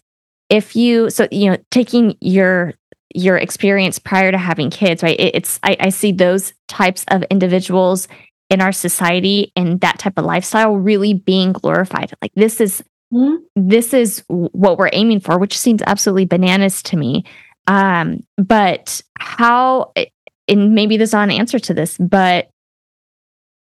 [0.49, 2.73] if you so you know taking your
[3.15, 5.19] your experience prior to having kids, right?
[5.19, 8.07] It, it's I, I see those types of individuals
[8.49, 12.13] in our society and that type of lifestyle really being glorified.
[12.21, 13.37] Like this is mm-hmm.
[13.55, 17.23] this is what we're aiming for, which seems absolutely bananas to me.
[17.67, 19.93] Um, but how
[20.47, 22.49] and maybe there's not an answer to this, but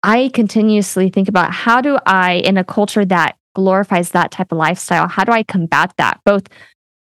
[0.03, 4.57] I continuously think about how do I, in a culture that glorifies that type of
[4.57, 6.47] lifestyle, how do I combat that both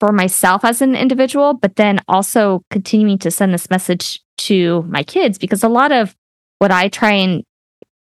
[0.01, 5.03] for myself as an individual, but then also continuing to send this message to my
[5.03, 5.37] kids?
[5.37, 6.17] Because a lot of
[6.59, 7.45] what I try and,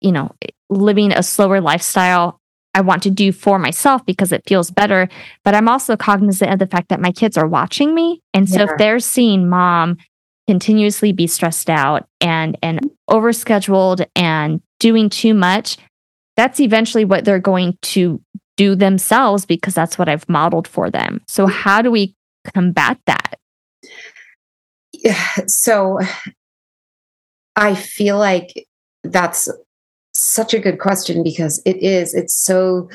[0.00, 0.30] you know,
[0.70, 2.40] living a slower lifestyle,
[2.76, 5.08] I want to do for myself because it feels better.
[5.44, 8.20] But I'm also cognizant of the fact that my kids are watching me.
[8.34, 8.64] And so yeah.
[8.64, 9.96] if they're seeing mom
[10.46, 15.78] continuously be stressed out and and overscheduled and doing too much,
[16.36, 18.20] that's eventually what they're going to
[18.58, 21.22] do themselves because that's what I've modeled for them.
[21.26, 22.14] So how do we
[22.54, 23.38] combat that?
[25.46, 26.00] So
[27.54, 28.66] I feel like
[29.02, 29.48] that's
[30.18, 32.88] such a good question because it is it's so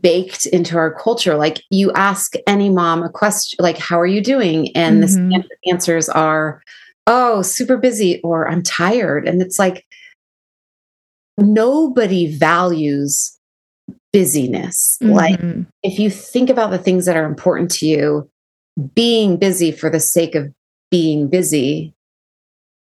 [0.00, 4.20] baked into our culture like you ask any mom a question like how are you
[4.20, 5.30] doing and mm-hmm.
[5.30, 6.62] the answers are
[7.06, 9.86] oh super busy or i'm tired and it's like
[11.38, 13.38] nobody values
[14.12, 15.12] busyness mm-hmm.
[15.14, 15.40] like
[15.82, 18.28] if you think about the things that are important to you
[18.94, 20.52] being busy for the sake of
[20.90, 21.94] being busy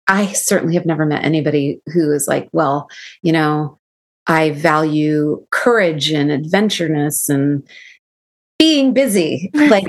[0.09, 2.89] I certainly have never met anybody who is like, well,
[3.23, 3.79] you know,
[4.27, 7.67] I value courage and adventureness and
[8.59, 9.51] being busy.
[9.55, 9.87] Like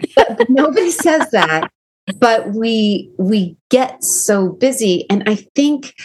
[0.49, 1.71] nobody says that,
[2.19, 5.10] but we we get so busy.
[5.10, 5.95] And I think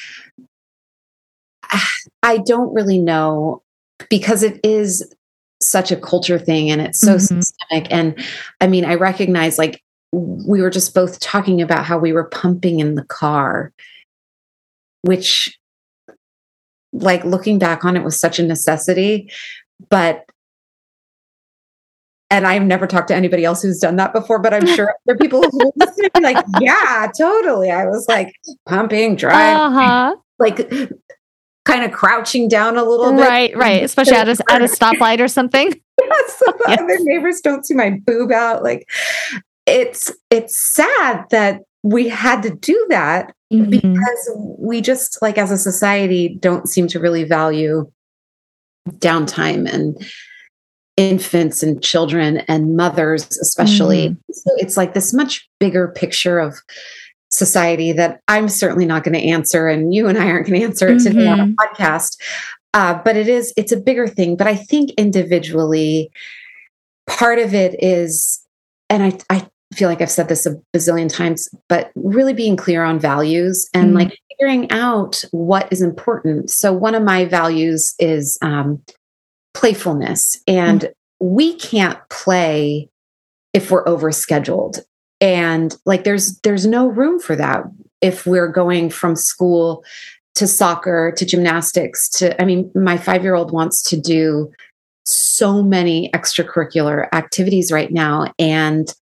[2.22, 3.62] I don't really know
[4.10, 5.12] because it is
[5.60, 7.40] such a culture thing and it's so mm-hmm.
[7.40, 7.92] systemic.
[7.92, 8.18] And
[8.60, 9.80] I mean I recognize like
[10.12, 13.72] we were just both talking about how we were pumping in the car
[15.04, 15.58] which
[16.92, 19.30] like looking back on it was such a necessity
[19.88, 20.24] but
[22.30, 25.14] and I've never talked to anybody else who's done that before, but I'm sure there
[25.14, 27.70] are people who listen to me like, yeah, totally.
[27.70, 28.34] I was like
[28.66, 30.16] pumping, driving, uh-huh.
[30.40, 30.68] like
[31.64, 33.20] kind of crouching down a little bit.
[33.20, 33.84] Right, right.
[33.84, 35.72] Especially at a, at a stoplight or something.
[36.28, 36.80] so yes.
[36.80, 38.64] other neighbors don't see my boob out.
[38.64, 38.88] Like
[39.66, 43.70] it's it's sad that we had to do that mm-hmm.
[43.70, 47.88] because we just like as a society don't seem to really value
[48.88, 50.04] downtime and
[50.96, 54.32] infants and children and mothers especially mm-hmm.
[54.32, 56.54] so it's like this much bigger picture of
[57.30, 60.64] society that i'm certainly not going to answer and you and i aren't going to
[60.64, 61.40] answer it today mm-hmm.
[61.40, 62.16] on a podcast
[62.74, 66.10] uh, but it is it's a bigger thing but i think individually
[67.06, 68.40] part of it is
[68.88, 72.84] and I, I feel like I've said this a bazillion times, but really being clear
[72.84, 73.98] on values and mm-hmm.
[73.98, 76.50] like figuring out what is important.
[76.50, 78.82] So, one of my values is um,
[79.52, 81.34] playfulness, and mm-hmm.
[81.34, 82.88] we can't play
[83.52, 84.80] if we're overscheduled.
[85.20, 87.64] And like, there's there's no room for that
[88.00, 89.84] if we're going from school
[90.34, 92.40] to soccer to gymnastics to.
[92.40, 94.52] I mean, my five year old wants to do
[95.06, 98.92] so many extracurricular activities right now, and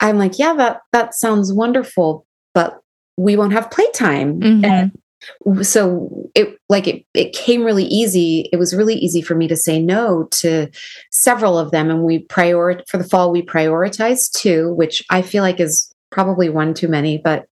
[0.00, 2.80] I'm like, yeah, that that sounds wonderful, but
[3.16, 4.40] we won't have playtime.
[4.40, 4.64] Mm-hmm.
[4.64, 8.48] And so it like it it came really easy.
[8.52, 10.68] It was really easy for me to say no to
[11.10, 11.90] several of them.
[11.90, 16.48] And we prior for the fall, we prioritized two, which I feel like is probably
[16.48, 17.46] one too many, but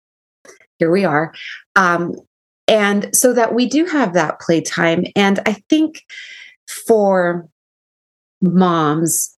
[0.79, 1.33] here we are.
[1.75, 2.15] Um,
[2.67, 5.05] and so that we do have that playtime.
[5.15, 6.03] And I think
[6.67, 7.47] for
[8.41, 9.35] moms,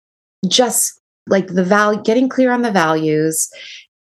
[0.48, 0.97] just
[1.28, 3.50] like the value getting clear on the values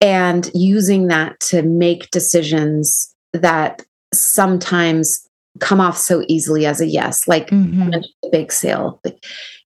[0.01, 3.83] and using that to make decisions that
[4.13, 5.27] sometimes
[5.59, 7.89] come off so easily as a yes like mm-hmm.
[7.89, 9.01] the bake sale.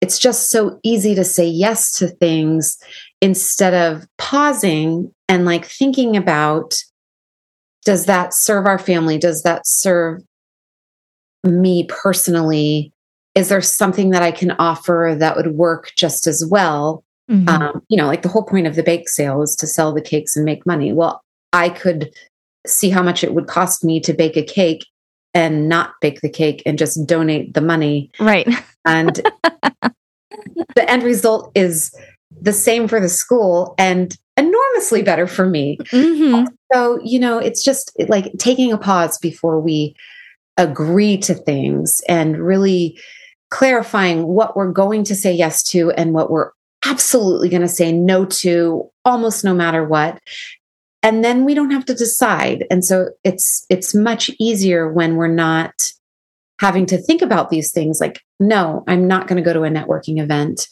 [0.01, 2.78] It's just so easy to say yes to things
[3.21, 6.75] instead of pausing and like thinking about
[7.86, 9.17] does that serve our family?
[9.17, 10.21] Does that serve
[11.43, 12.93] me personally?
[13.36, 17.47] Is there something that i can offer that would work just as well Mm-hmm.
[17.49, 20.01] Um, you know, like the whole point of the bake sale is to sell the
[20.01, 20.91] cakes and make money.
[20.91, 21.21] Well,
[21.53, 22.11] I could
[22.65, 24.86] see how much it would cost me to bake a cake
[25.34, 28.11] and not bake the cake and just donate the money.
[28.19, 28.47] Right.
[28.86, 29.15] And
[30.76, 31.93] the end result is
[32.41, 35.78] the same for the school and enormously better for me.
[35.91, 36.47] Mm-hmm.
[36.74, 39.95] So, you know, it's just like taking a pause before we
[40.57, 42.99] agree to things and really
[43.49, 46.51] clarifying what we're going to say yes to and what we're
[46.86, 50.19] absolutely going to say no to almost no matter what.
[51.01, 52.65] and then we don't have to decide.
[52.71, 55.91] And so it's it's much easier when we're not
[56.59, 59.69] having to think about these things like no i'm not going to go to a
[59.69, 60.67] networking event.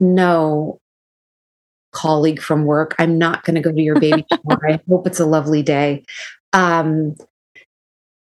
[0.00, 0.78] No
[1.92, 4.70] colleague from work i'm not going to go to your baby shower.
[4.70, 6.04] I hope it's a lovely day.
[6.52, 7.16] Um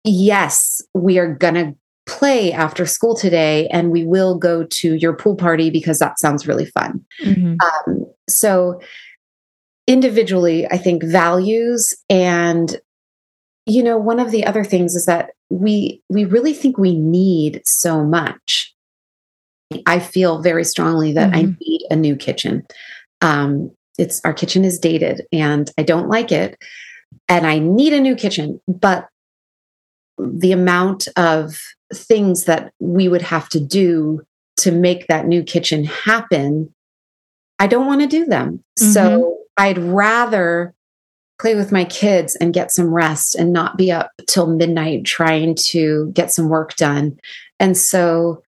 [0.05, 1.77] yes we are going to
[2.07, 6.49] play after school today and we will go to your pool party because that sounds
[6.49, 7.55] really fun mm-hmm.
[7.91, 8.81] um, so
[9.87, 12.81] individually, I think values and
[13.65, 17.63] you know, one of the other things is that we we really think we need
[17.65, 18.75] so much.
[19.87, 21.51] I feel very strongly that mm-hmm.
[21.51, 22.67] I need a new kitchen.
[23.21, 26.59] Um, it's our kitchen is dated and I don't like it,
[27.29, 28.61] and I need a new kitchen.
[28.67, 29.09] But
[30.19, 31.61] the amount of
[31.95, 34.23] things that we would have to do
[34.59, 36.73] to make that new kitchen happen,
[37.59, 38.63] I don't want to do them.
[38.79, 38.93] Mm-hmm.
[38.93, 40.75] So I'd rather
[41.41, 45.57] play with my kids and get some rest and not be up till midnight trying
[45.57, 47.19] to get some work done.
[47.59, 48.43] And so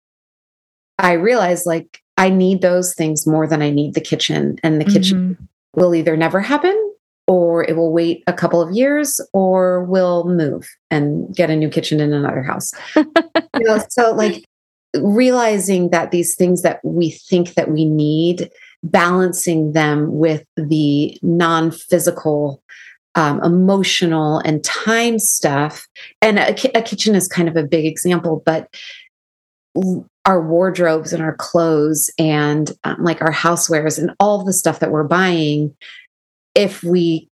[0.99, 4.59] I realized like I need those things more than I need the kitchen.
[4.63, 4.95] And the mm-hmm.
[4.95, 6.90] kitchen will either never happen
[7.31, 11.69] or it will wait a couple of years or we'll move and get a new
[11.69, 12.73] kitchen in another house.
[12.97, 13.05] you
[13.61, 14.45] know, so like
[14.97, 18.51] realizing that these things that we think that we need
[18.83, 22.65] balancing them with the non physical,
[23.15, 25.87] um, emotional, and time stuff.
[26.21, 28.75] And a, a kitchen is kind of a big example, but
[30.25, 34.91] our wardrobes and our clothes and um, like our housewares and all the stuff that
[34.91, 35.73] we're buying,
[36.55, 37.29] if we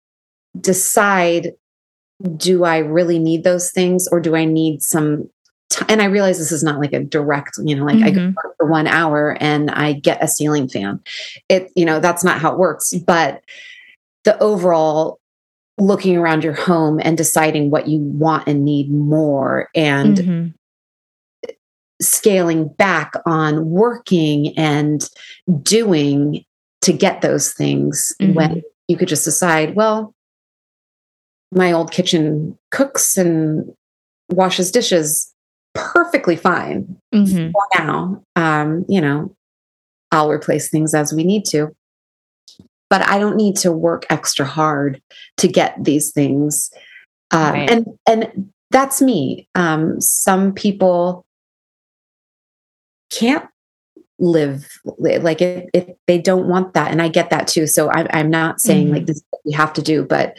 [0.60, 1.54] decide,
[2.38, 5.30] do I really need those things or do I need some
[5.70, 8.06] t- and I realize this is not like a direct, you know, like mm-hmm.
[8.06, 8.50] I go mm-hmm.
[8.58, 11.02] for one hour and I get a ceiling fan.
[11.50, 12.94] It, you know, that's not how it works.
[12.94, 13.42] But
[14.24, 15.20] the overall
[15.78, 21.52] looking around your home and deciding what you want and need more and mm-hmm.
[22.02, 25.10] scaling back on working and
[25.62, 26.46] doing
[26.82, 28.34] to get those things mm-hmm.
[28.34, 30.14] when you could just decide, well,
[31.52, 33.74] my old kitchen cooks and
[34.30, 35.34] washes dishes
[35.74, 37.52] perfectly fine mm-hmm.
[37.52, 38.24] for now.
[38.36, 39.36] Um, you know,
[40.12, 41.76] I'll replace things as we need to.
[42.90, 45.02] But I don't need to work extra hard
[45.38, 46.70] to get these things.
[47.32, 47.70] Uh, right.
[47.70, 49.48] And and that's me.
[49.56, 51.26] Um, some people
[53.10, 53.50] can't
[54.18, 58.08] live like it, it, they don't want that and i get that too so I,
[58.18, 58.96] i'm not saying mm-hmm.
[58.96, 60.38] like this we have to do but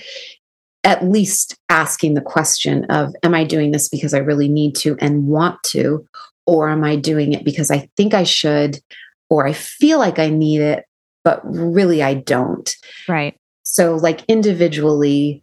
[0.83, 4.97] at least asking the question of am i doing this because i really need to
[5.01, 6.07] and want to
[6.47, 8.81] or am i doing it because i think i should
[9.29, 10.87] or i feel like i need it
[11.22, 12.77] but really i don't
[13.09, 15.43] right so like individually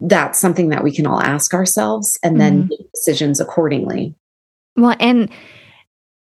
[0.00, 2.68] that's something that we can all ask ourselves and then mm-hmm.
[2.70, 4.14] make decisions accordingly
[4.74, 5.30] well and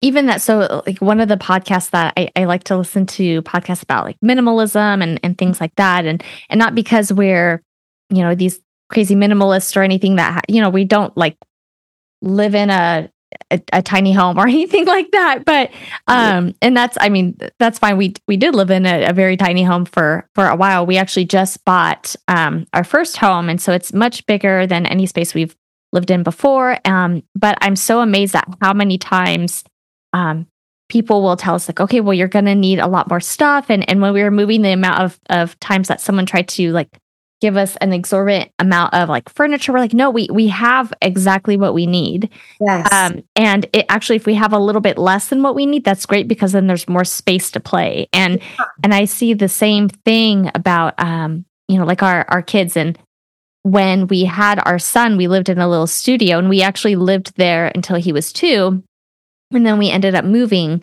[0.02, 3.42] even that so like one of the podcasts that I, I, like to listen to
[3.42, 7.62] podcasts about like minimalism and, and things like that and and not because we're
[8.10, 11.36] you know these crazy minimalists or anything that you know we don't like
[12.22, 13.10] live in a
[13.50, 15.70] a, a, tiny home or anything like that but
[16.06, 17.96] um and that's i mean that's fine.
[17.96, 20.86] We we did live in a, a, very tiny home for for a while.
[20.86, 25.06] We actually just bought um our first home and so it's much bigger than any
[25.06, 25.56] space we've
[25.92, 29.64] lived in before um but i'm so amazed at how many times
[30.12, 30.46] um
[30.88, 33.66] people will tell us like okay well you're going to need a lot more stuff
[33.68, 36.72] and and when we were moving the amount of of times that someone tried to
[36.72, 36.98] like
[37.40, 39.72] give us an exorbitant amount of like furniture.
[39.72, 42.30] We're like, no, we we have exactly what we need.
[42.60, 42.90] Yes.
[42.92, 45.84] Um, and it actually, if we have a little bit less than what we need,
[45.84, 48.08] that's great because then there's more space to play.
[48.12, 48.64] And yeah.
[48.82, 52.98] and I see the same thing about um, you know, like our our kids and
[53.62, 57.36] when we had our son, we lived in a little studio and we actually lived
[57.36, 58.82] there until he was two.
[59.52, 60.82] And then we ended up moving.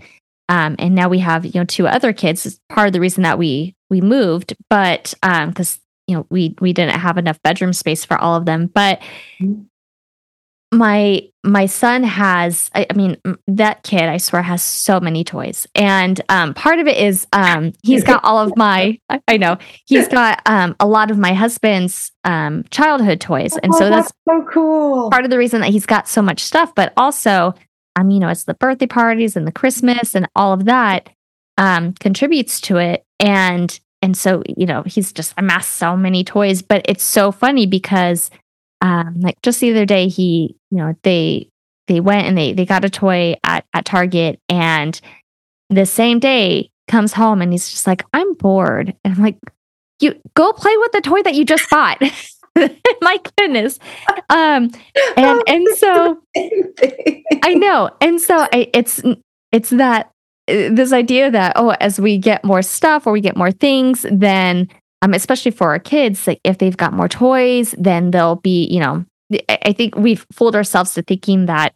[0.49, 2.45] Um, and now we have, you know, two other kids.
[2.45, 6.55] It's part of the reason that we we moved, but um, because you know we
[6.59, 9.01] we didn't have enough bedroom space for all of them but
[9.39, 9.63] mm-hmm.
[10.77, 15.67] my my son has I, I, mean that kid i swear has so many toys
[15.75, 20.07] and um, part of it is um, he's got all of my i know he's
[20.07, 24.39] got um, a lot of my husband's um, childhood toys and oh, so that's, that's
[24.43, 27.53] so cool part of the reason that he's got so much stuff but also
[27.95, 31.09] um you know it's the birthday parties and the christmas and all of that
[31.57, 36.61] um contributes to it and and so you know he's just amassed so many toys
[36.61, 38.29] but it's so funny because
[38.81, 41.47] um like just the other day he you know they
[41.87, 44.99] they went and they they got a toy at at target and
[45.69, 49.37] the same day comes home and he's just like i'm bored and i'm like
[50.03, 52.01] you go play with the toy that you just bought.
[53.01, 53.79] My goodness.
[54.29, 54.71] Um
[55.17, 56.21] and and so
[57.43, 57.89] I know.
[58.01, 59.01] And so I, it's
[59.51, 60.11] it's that
[60.47, 64.05] uh, this idea that oh as we get more stuff or we get more things
[64.11, 64.67] then
[65.01, 68.79] um especially for our kids like if they've got more toys then they'll be you
[68.79, 69.05] know
[69.49, 71.73] I think we've fooled ourselves to thinking that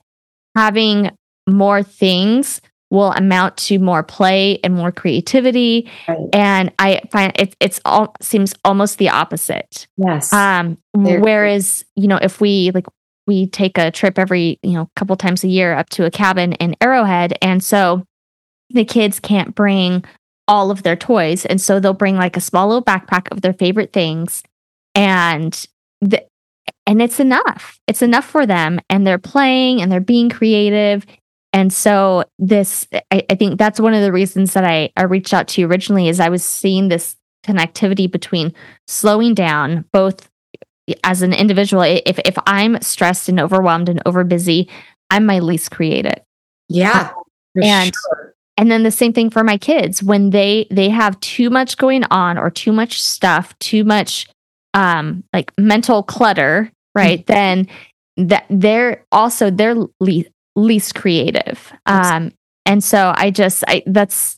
[0.55, 1.11] having
[1.47, 5.89] more things will amount to more play and more creativity.
[6.07, 6.17] Right.
[6.33, 9.87] and i find it it's all seems almost the opposite.
[9.97, 10.31] Yes.
[10.33, 12.85] Um whereas you know if we like
[13.27, 16.53] we take a trip every you know couple times a year up to a cabin
[16.53, 18.03] in arrowhead and so
[18.69, 20.03] the kids can't bring
[20.47, 23.53] all of their toys and so they'll bring like a small little backpack of their
[23.53, 24.43] favorite things
[24.95, 25.67] and
[26.01, 26.25] the,
[26.85, 27.79] and it's enough.
[27.87, 31.05] It's enough for them and they're playing and they're being creative
[31.57, 35.33] and so this, I, I, think that's one of the reasons that I, I reached
[35.33, 38.53] out to you originally is I was seeing this connectivity between
[38.85, 40.29] slowing down both
[41.03, 41.81] as an individual.
[41.81, 44.69] If if I'm stressed and overwhelmed and over busy,
[45.09, 46.21] I'm my least creative.
[46.69, 47.09] Yeah.
[47.55, 48.35] and sure.
[48.55, 52.03] and then the same thing for my kids when they they have too much going
[52.11, 54.27] on or too much stuff, too much
[54.75, 57.25] um like mental clutter, right?
[57.25, 57.33] Mm-hmm.
[57.33, 57.67] Then
[58.17, 61.71] that they're also they're least least creative.
[61.85, 62.33] Um,
[62.65, 64.37] and so I just, I, that's,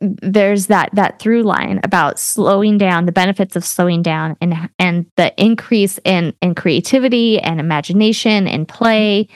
[0.00, 5.06] there's that that through line about slowing down the benefits of slowing down and and
[5.16, 9.28] the increase in in creativity and imagination and play.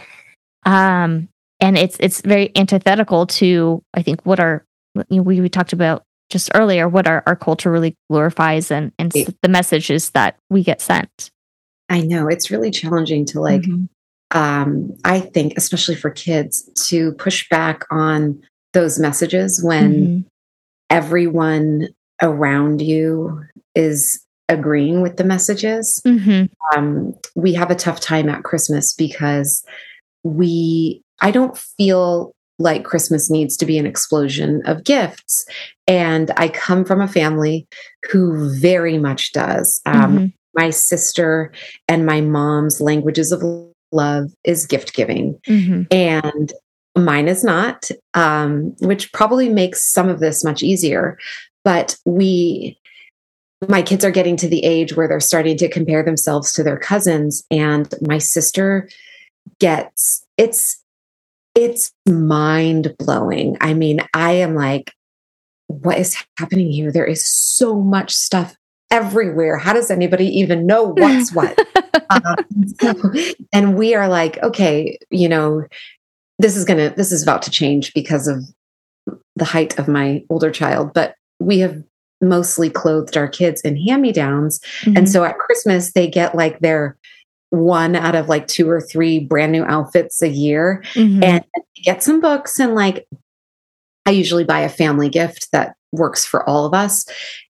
[0.64, 1.28] Um
[1.60, 4.64] and it's it's very antithetical to i think what our
[5.08, 8.92] you know, we, we talked about just earlier what our, our culture really glorifies and
[8.98, 11.30] and the messages that we get sent.
[11.88, 12.28] I know.
[12.28, 13.86] It's really challenging to like mm-hmm
[14.30, 18.40] um, I think, especially for kids, to push back on
[18.74, 20.20] those messages when mm-hmm.
[20.90, 21.88] everyone
[22.22, 23.42] around you
[23.74, 26.02] is agreeing with the messages.
[26.06, 26.46] Mm-hmm.
[26.76, 29.64] Um, we have a tough time at Christmas because
[30.24, 35.46] we, I don't feel like Christmas needs to be an explosion of gifts.
[35.86, 37.66] And I come from a family
[38.10, 39.80] who very much does.
[39.86, 40.26] Um, mm-hmm.
[40.54, 41.52] My sister
[41.86, 43.42] and my mom's languages of
[43.92, 45.38] love is gift giving.
[45.46, 45.82] Mm-hmm.
[45.90, 46.52] And
[46.96, 51.18] mine is not, um, which probably makes some of this much easier.
[51.64, 52.78] But we,
[53.68, 56.78] my kids are getting to the age where they're starting to compare themselves to their
[56.78, 57.44] cousins.
[57.50, 58.88] And my sister
[59.58, 60.82] gets, it's,
[61.54, 63.56] it's mind blowing.
[63.60, 64.92] I mean, I am like,
[65.66, 66.90] what is happening here?
[66.90, 68.56] There is so much stuff
[68.90, 69.58] everywhere.
[69.58, 71.58] How does anybody even know what's what?
[72.80, 72.94] so,
[73.52, 75.64] and we are like, okay, you know,
[76.38, 78.44] this is going to, this is about to change because of
[79.36, 81.82] the height of my older child, but we have
[82.20, 84.60] mostly clothed our kids in hand me downs.
[84.80, 84.98] Mm-hmm.
[84.98, 86.96] And so at Christmas, they get like their
[87.50, 91.22] one out of like two or three brand new outfits a year mm-hmm.
[91.22, 91.44] and
[91.82, 93.06] get some books and like
[94.04, 97.06] I usually buy a family gift that works for all of us.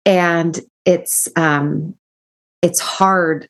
[0.05, 1.95] And it's um
[2.61, 3.47] it's hard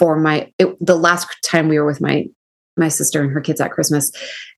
[0.00, 2.26] for my it, the last time we were with my
[2.78, 4.10] my sister and her kids at christmas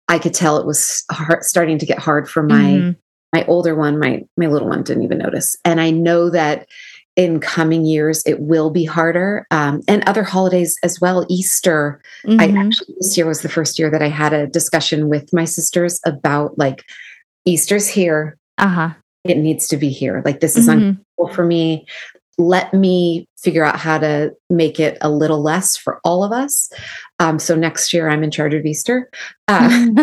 [0.06, 2.90] i could tell it was hard, starting to get hard for my mm-hmm.
[3.32, 6.68] my older one my my little one didn't even notice and i know that
[7.16, 12.40] in coming years it will be harder um, and other holidays as well easter mm-hmm.
[12.40, 15.44] i actually this year was the first year that i had a discussion with my
[15.44, 16.84] sisters about like
[17.44, 18.92] easter's here uh-huh
[19.24, 20.22] it needs to be here.
[20.24, 20.78] Like this is mm-hmm.
[20.78, 21.86] uncomfortable for me.
[22.38, 26.70] Let me figure out how to make it a little less for all of us.
[27.18, 29.10] Um, so next year I'm in charge of Easter.
[29.48, 29.68] Uh,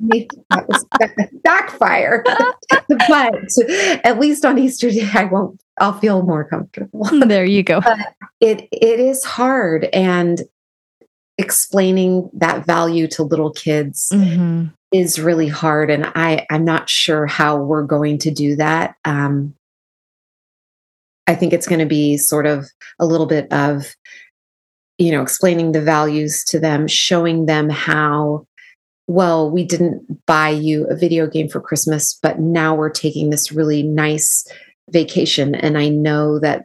[0.00, 0.84] that was
[1.44, 2.24] backfire,
[3.08, 3.34] but
[4.04, 5.60] at least on Easter Day I won't.
[5.80, 7.08] I'll feel more comfortable.
[7.26, 7.80] There you go.
[7.80, 10.42] But it it is hard, and
[11.38, 17.26] explaining that value to little kids mm-hmm is really hard and i i'm not sure
[17.26, 19.54] how we're going to do that um
[21.30, 22.66] i think it's going to be sort of
[22.98, 23.94] a little bit of
[24.98, 28.44] you know explaining the values to them showing them how
[29.06, 33.50] well we didn't buy you a video game for christmas but now we're taking this
[33.50, 34.46] really nice
[34.90, 36.64] vacation and i know that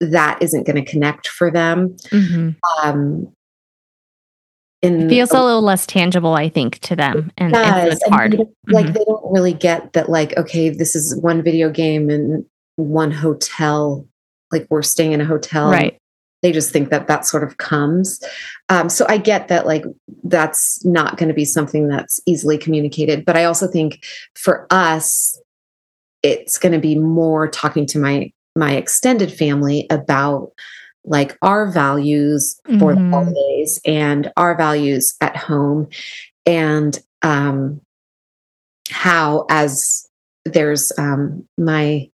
[0.00, 2.50] that isn't going to connect for them mm-hmm.
[2.84, 3.32] um,
[4.82, 8.32] in it feels a, little less tangible i think to them and, and it's hard
[8.32, 8.92] they like mm-hmm.
[8.92, 12.44] they don't really get that like okay this is one video game and
[12.78, 14.06] one hotel
[14.52, 16.00] like we're staying in a hotel right
[16.40, 18.20] they just think that that sort of comes
[18.68, 19.84] um, so i get that like
[20.24, 24.04] that's not going to be something that's easily communicated but i also think
[24.36, 25.40] for us
[26.22, 30.52] it's going to be more talking to my my extended family about
[31.04, 32.96] like our values for Mhm.
[32.96, 35.88] the holidays and our values at home
[36.46, 37.80] and um
[38.90, 40.08] how as
[40.44, 42.08] there's um my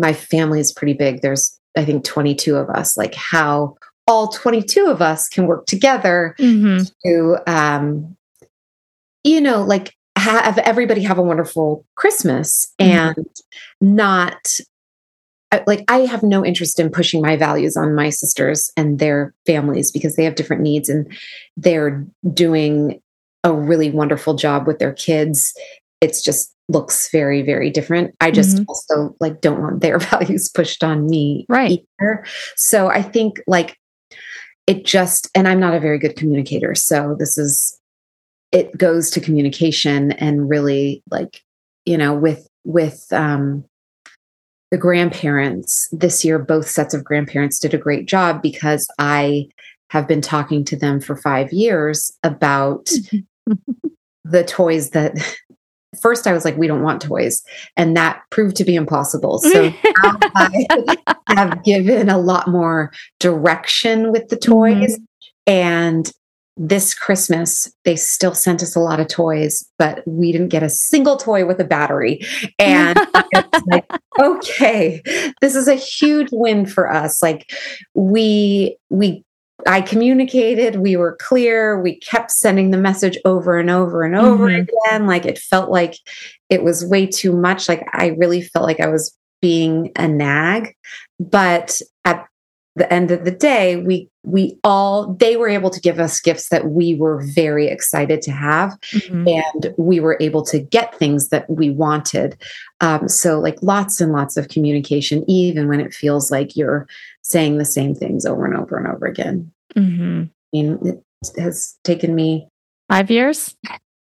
[0.00, 3.76] my family is pretty big there's i think 22 of us like how
[4.06, 6.90] all 22 of us can work together Mhm.
[7.04, 8.16] to um
[9.24, 13.14] you know like have everybody have a wonderful christmas Mhm.
[13.16, 13.26] and
[13.80, 14.58] not
[15.66, 19.90] like i have no interest in pushing my values on my sisters and their families
[19.90, 21.12] because they have different needs and
[21.56, 23.00] they're doing
[23.44, 25.52] a really wonderful job with their kids
[26.00, 28.64] it's just looks very very different i just Mhm.
[28.68, 31.80] also like don't want their values pushed on me Right.
[32.00, 32.24] either
[32.56, 33.76] so i think like
[34.66, 37.76] it just and i'm not a very good communicator so this is
[38.52, 41.40] it goes to communication and really like
[41.86, 43.64] you know with with um
[44.70, 49.46] the grandparents this year both sets of grandparents did a great job because i
[49.88, 52.88] have been talking to them for 5 years about
[54.24, 55.16] the toys that
[56.00, 57.42] first I was like, we don't want toys.
[57.76, 59.38] And that proved to be impossible.
[59.38, 59.72] So
[60.36, 60.86] I
[61.28, 64.52] have given a lot more direction with the mm-hmm.
[64.52, 64.98] toys.
[65.46, 66.10] And
[66.56, 70.68] this Christmas, they still sent us a lot of toys, but we didn't get a
[70.68, 72.20] single toy with a battery.
[72.58, 72.98] And
[73.32, 73.86] it's like,
[74.20, 75.00] okay,
[75.40, 77.22] this is a huge win for us.
[77.22, 77.50] Like
[77.94, 79.24] we, we,
[79.66, 84.46] I communicated, we were clear, we kept sending the message over and over and over
[84.48, 84.66] Mhm.
[84.68, 85.06] again.
[85.06, 85.94] Like it felt like
[86.48, 87.68] it was way too much.
[87.68, 90.74] Like I really felt like I was being a nag.
[91.18, 92.26] But at
[92.80, 96.48] the end of the day, we we all they were able to give us gifts
[96.48, 99.42] that we were very excited to have Mhm.
[99.42, 102.36] and we were able to get things that we wanted.
[102.80, 106.86] Um, so, like lots and lots of communication, even when it feels like you're
[107.22, 109.50] saying the same things over and over and over again.
[109.76, 110.28] Mhm.
[110.28, 112.48] I mean, it has taken me.
[112.88, 113.54] Five years.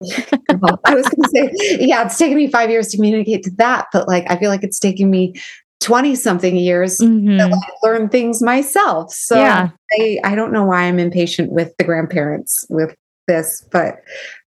[0.60, 3.50] well, I was going to say, yeah, it's taken me five years to communicate to
[3.56, 5.34] that, but like I feel like it's taken me
[5.80, 7.38] twenty something years Mhm.
[7.38, 9.12] to like, learn things myself.
[9.12, 9.70] So Yeah.
[9.98, 12.94] I, I don't know why I'm impatient with the grandparents with
[13.28, 13.96] this, but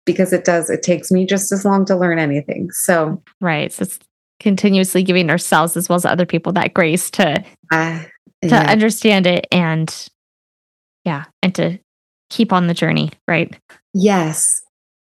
[0.06, 2.70] because it does, it takes me just as long to learn anything.
[2.70, 3.72] So Right.
[3.72, 3.98] So it's
[4.40, 8.02] continuously giving ourselves as well as other people that grace to uh,
[8.42, 8.70] to yeah.
[8.70, 10.08] understand it and
[11.04, 11.78] yeah, and to
[12.30, 13.54] keep on the journey, right?
[13.94, 14.62] yes.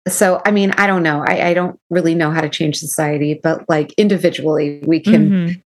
[0.07, 1.25] So I mean, I don't know.
[1.27, 5.63] I, I don't really know how to change society, but like individually, we can Mhm.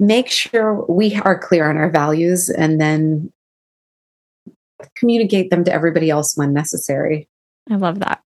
[0.00, 3.32] Make sure we are clear on our values and then
[4.96, 7.28] communicate them to everybody else when necessary.
[7.70, 8.22] I love that.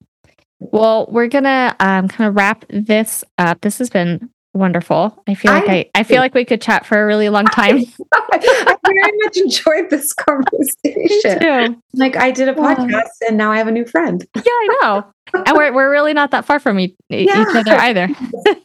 [0.60, 3.60] Well, we're gonna um, kind of wrap this up.
[3.60, 5.20] This has been wonderful.
[5.26, 7.44] I feel like I- I, I feel like we could chat for a really long
[7.46, 7.80] time.
[8.14, 11.40] I very much enjoyed this conversation.
[11.40, 11.82] too.
[11.94, 12.74] Like I did a Wow.
[12.76, 14.24] podcast and now I have a new friend.
[14.36, 15.04] Yeah, I know.
[15.34, 17.42] And we're we're really not that far from e- Yeah.
[17.42, 18.08] each other either.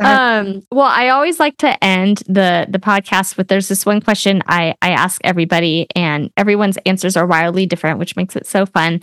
[0.00, 4.42] um well i always like to end the the podcast with there's this one question
[4.46, 9.00] i i ask everybody and everyone's answers are wildly different which makes it so fun.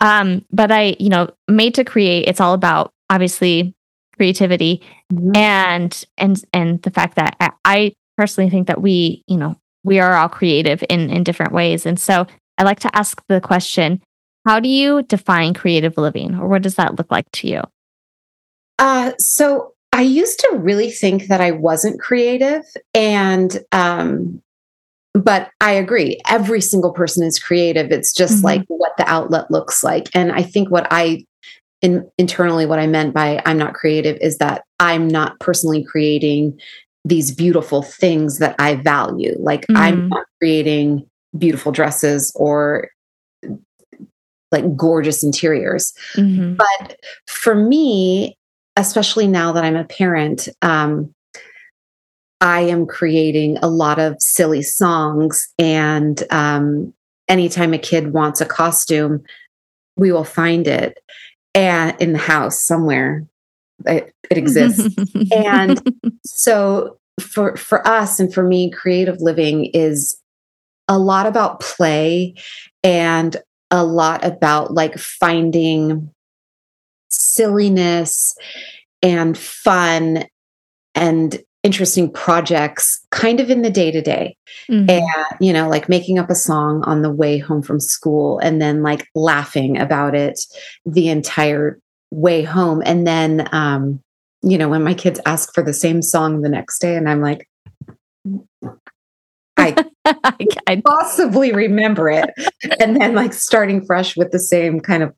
[0.00, 3.74] Um but i you know made to create it's all about obviously
[4.16, 4.82] creativity
[5.12, 5.36] Mhm.
[5.36, 10.00] and and and the fact that I, I personally think that we you know we
[10.00, 11.86] are all creative in in different ways.
[11.86, 12.26] And so
[12.58, 14.02] i like to ask the question
[14.46, 17.62] how do you define creative living or what does that look like to you?
[18.78, 22.62] Uh, so I used to really think that I wasn't creative,
[22.94, 24.42] and um,
[25.14, 26.20] but I agree.
[26.28, 27.90] Every single person is creative.
[27.90, 28.44] It's just Mhm.
[28.44, 30.08] like what the outlet looks like.
[30.14, 31.24] And I think what I
[31.80, 36.58] in, internally what I meant by I'm not creative is that I'm not personally creating
[37.06, 39.34] these beautiful things that I value.
[39.38, 40.08] Like I'm Mhm.
[40.10, 41.06] not creating
[41.38, 42.88] beautiful dresses or
[44.52, 45.94] like gorgeous interiors.
[46.16, 46.56] Mhm.
[46.58, 48.36] But for me,
[48.76, 51.14] especially now that I'm a parent, um,
[52.40, 55.48] I am creating a lot of silly songs.
[55.58, 56.92] And um,
[57.28, 59.24] anytime a kid wants a costume,
[59.96, 60.98] we will find it
[61.54, 63.26] and in the house somewhere.
[63.86, 64.94] It, it exists.
[65.34, 65.80] and
[66.24, 70.18] so for for us and for me, creative living is
[70.88, 72.34] a lot about play
[72.84, 73.36] and
[73.70, 76.10] a lot about like finding
[77.08, 78.36] silliness
[79.02, 80.24] and fun
[80.94, 84.36] and interesting projects kind of in the day to day
[84.68, 85.04] and
[85.40, 88.84] you know like making up a song on the way home from school and then
[88.84, 90.38] like laughing about it
[90.84, 91.80] the entire
[92.10, 92.82] way home.
[92.84, 94.00] And then um
[94.42, 97.20] you know, when my kids ask for the same song the next day, and I'm
[97.20, 97.48] like,
[99.56, 99.74] I,
[100.68, 102.30] I possibly remember it.
[102.78, 105.12] and then like starting fresh with the same kind of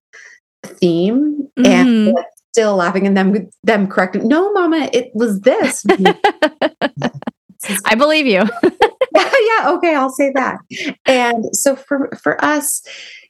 [0.64, 1.66] theme mm-hmm.
[1.66, 5.84] and like, still laughing and them them correcting, no, mama, it was this.
[7.84, 8.42] I believe you.
[9.14, 10.58] yeah, okay, I'll say that.
[11.06, 12.82] And so for for us,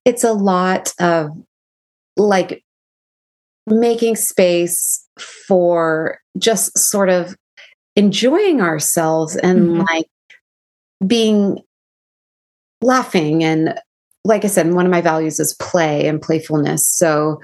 [0.05, 1.31] it's a lot of
[2.17, 2.63] like
[3.67, 7.37] making space for just sort of
[7.97, 9.81] enjoying ourselves and mm-hmm.
[9.83, 10.07] like
[11.07, 11.59] being
[12.81, 13.79] laughing and
[14.29, 16.87] like I said, one of my values is play and playfulness.
[16.87, 17.41] So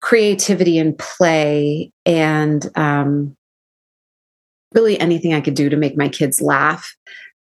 [0.00, 3.36] creativity and play and um,
[4.72, 6.94] really anything I could do to make my kids laugh.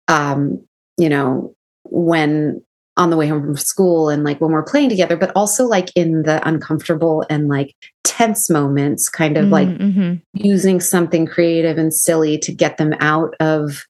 [0.07, 0.65] Um,
[0.97, 1.53] you know,
[1.83, 2.63] when
[2.97, 5.89] on the way home from school and like when we're playing together, but also like
[5.95, 7.73] in the uncomfortable and like
[8.03, 10.15] tense moments, kind of mm, like mm-hmm.
[10.33, 13.85] using something creative and silly to get them out of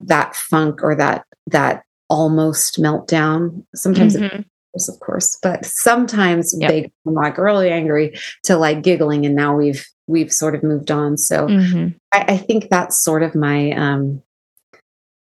[0.00, 3.64] that funk or that that almost meltdown.
[3.74, 4.40] Sometimes mm-hmm.
[4.76, 6.70] of course, but sometimes yep.
[6.70, 10.90] they come like really angry to like giggling and now we've we've sort of moved
[10.90, 11.16] on.
[11.16, 11.96] So mm-hmm.
[12.12, 14.22] I, I think that's sort of my um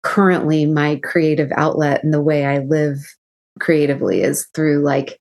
[0.03, 2.97] currently my creative outlet and the way I live
[3.59, 5.19] creatively is through like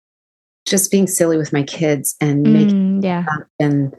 [0.66, 3.24] just being silly with my kids and making mm, yeah
[3.58, 3.94] and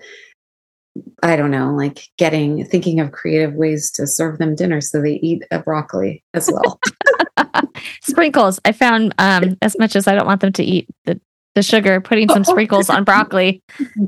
[1.23, 5.15] I don't know, like getting thinking of creative ways to serve them dinner so they
[5.15, 6.79] eat a broccoli as well.
[8.01, 8.59] sprinkles.
[8.65, 11.19] I found um as much as I don't want them to eat the
[11.55, 13.61] the sugar, putting some sprinkles on broccoli.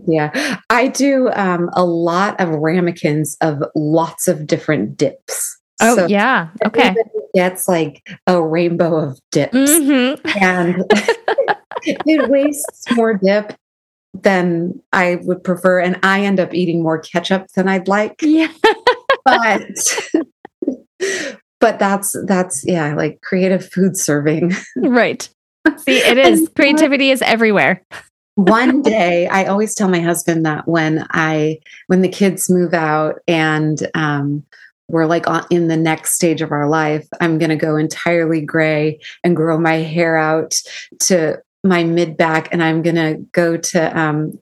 [0.07, 0.59] Yeah.
[0.69, 5.59] I do um a lot of ramekins of lots of different dips.
[5.81, 6.49] Oh so yeah.
[6.65, 6.95] Okay.
[7.35, 9.55] Gets like a rainbow of dips.
[9.55, 10.43] Mm-hmm.
[10.43, 10.83] And
[11.83, 13.55] it wastes more dip
[14.13, 15.79] than I would prefer.
[15.79, 18.15] And I end up eating more ketchup than I'd like.
[18.21, 18.51] Yeah.
[19.23, 19.61] but
[21.59, 24.53] but that's that's yeah, like creative food serving.
[24.77, 25.27] Right.
[25.77, 26.49] See, it is.
[26.55, 27.83] Creativity is everywhere.
[28.35, 33.19] one day i always tell my husband that when i when the kids move out
[33.27, 34.43] and um,
[34.87, 38.39] we're like on, in the next stage of our life i'm going to go entirely
[38.39, 40.61] gray and grow my hair out
[40.99, 44.39] to my mid back and i'm going to go to um,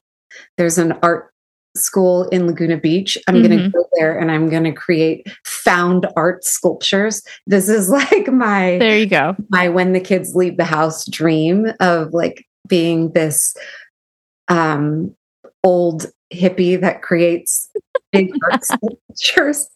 [0.57, 1.33] there's an art
[1.77, 3.17] school in laguna beach.
[3.27, 3.47] I'm mm-hmm.
[3.47, 7.21] going to go there and i'm going to create found art sculptures.
[7.45, 9.35] This is like my there you go.
[9.49, 13.55] my when the kids leave the house dream of like being this
[14.47, 15.15] um
[15.63, 17.69] old hippie that creates
[18.11, 19.67] big art sculptures.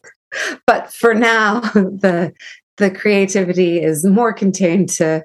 [0.66, 2.34] But for now the
[2.78, 5.24] the creativity is more contained to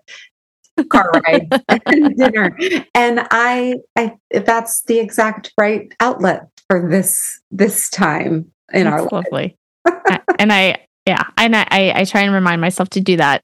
[0.85, 1.49] car ride
[1.87, 2.57] and dinner.
[2.95, 9.09] And I, I that's the exact right outlet for this this time in that's our
[9.11, 9.57] lovely
[10.39, 13.43] and i yeah and I, I try and remind myself to do that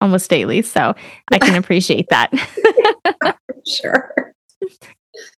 [0.00, 0.94] almost daily so
[1.30, 2.32] i can appreciate that
[3.66, 4.34] sure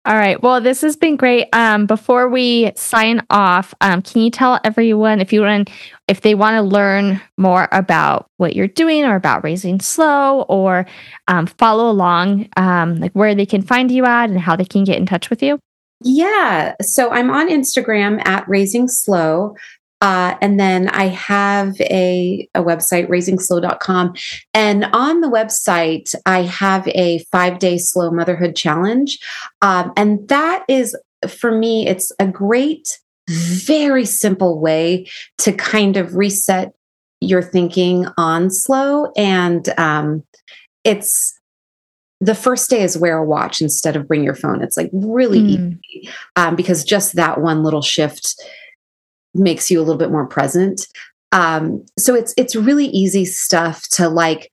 [0.06, 0.40] all right.
[0.42, 1.48] Well, this has been great.
[1.52, 5.70] Um, before we sign off, um, can you tell everyone if you want,
[6.08, 10.86] if they want to learn more about what you're doing or about raising slow, or
[11.26, 14.84] um, follow along, um, like where they can find you at and how they can
[14.84, 15.58] get in touch with you?
[16.04, 16.74] Yeah.
[16.82, 19.56] So I'm on Instagram at raising slow.
[20.02, 24.14] Uh, and then I have a, a website, raisingslow.com.
[24.52, 29.18] And on the website, I have a five day slow motherhood challenge.
[29.62, 30.94] Um, and that is,
[31.26, 32.98] for me, it's a great,
[33.30, 36.74] very simple way to kind of reset
[37.22, 39.10] your thinking on slow.
[39.16, 40.22] And um,
[40.84, 41.33] it's,
[42.20, 44.62] the first day is wear a watch instead of bring your phone.
[44.62, 45.78] It's like really mm.
[45.82, 48.40] easy um, because just that one little shift
[49.34, 50.86] makes you a little bit more present.
[51.32, 54.52] Um, so it's it's really easy stuff to like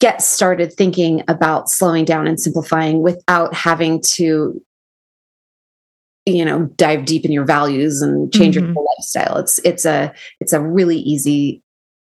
[0.00, 4.60] get started thinking about slowing down and simplifying without having to
[6.26, 8.72] you know dive deep in your values and change mm-hmm.
[8.72, 11.62] your lifestyle it's it's a it's a really easy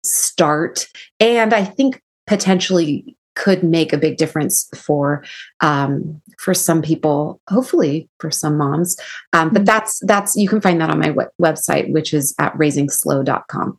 [0.05, 0.89] start
[1.21, 5.25] and i think potentially could make a big difference for
[5.61, 8.97] um, for some people hopefully for some moms.
[9.33, 9.65] Um, but mm-hmm.
[9.65, 13.79] that's that's you can find that on my website which is at raisingslow.com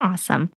[0.00, 0.52] awesome.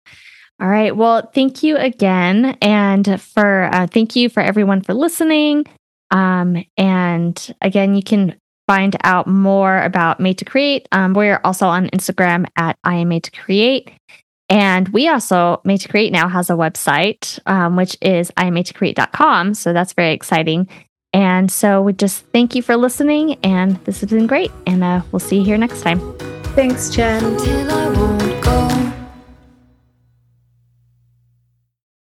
[0.60, 0.96] All right.
[0.96, 5.66] Well thank you again and for uh, thank you for everyone for listening.
[6.10, 10.88] Um, and again you can find out more about made to create.
[10.92, 13.92] Um, we're also on instagram at i am made to create
[14.50, 19.54] and we also, Made to Create now has a website, um, which is imadetocreate.com.
[19.54, 20.70] So that's very exciting.
[21.14, 23.36] And so we just thank you for listening.
[23.44, 24.52] And this has been great.
[24.66, 26.00] And uh, we'll see you here next time.
[26.56, 28.17] Thanks, Jen.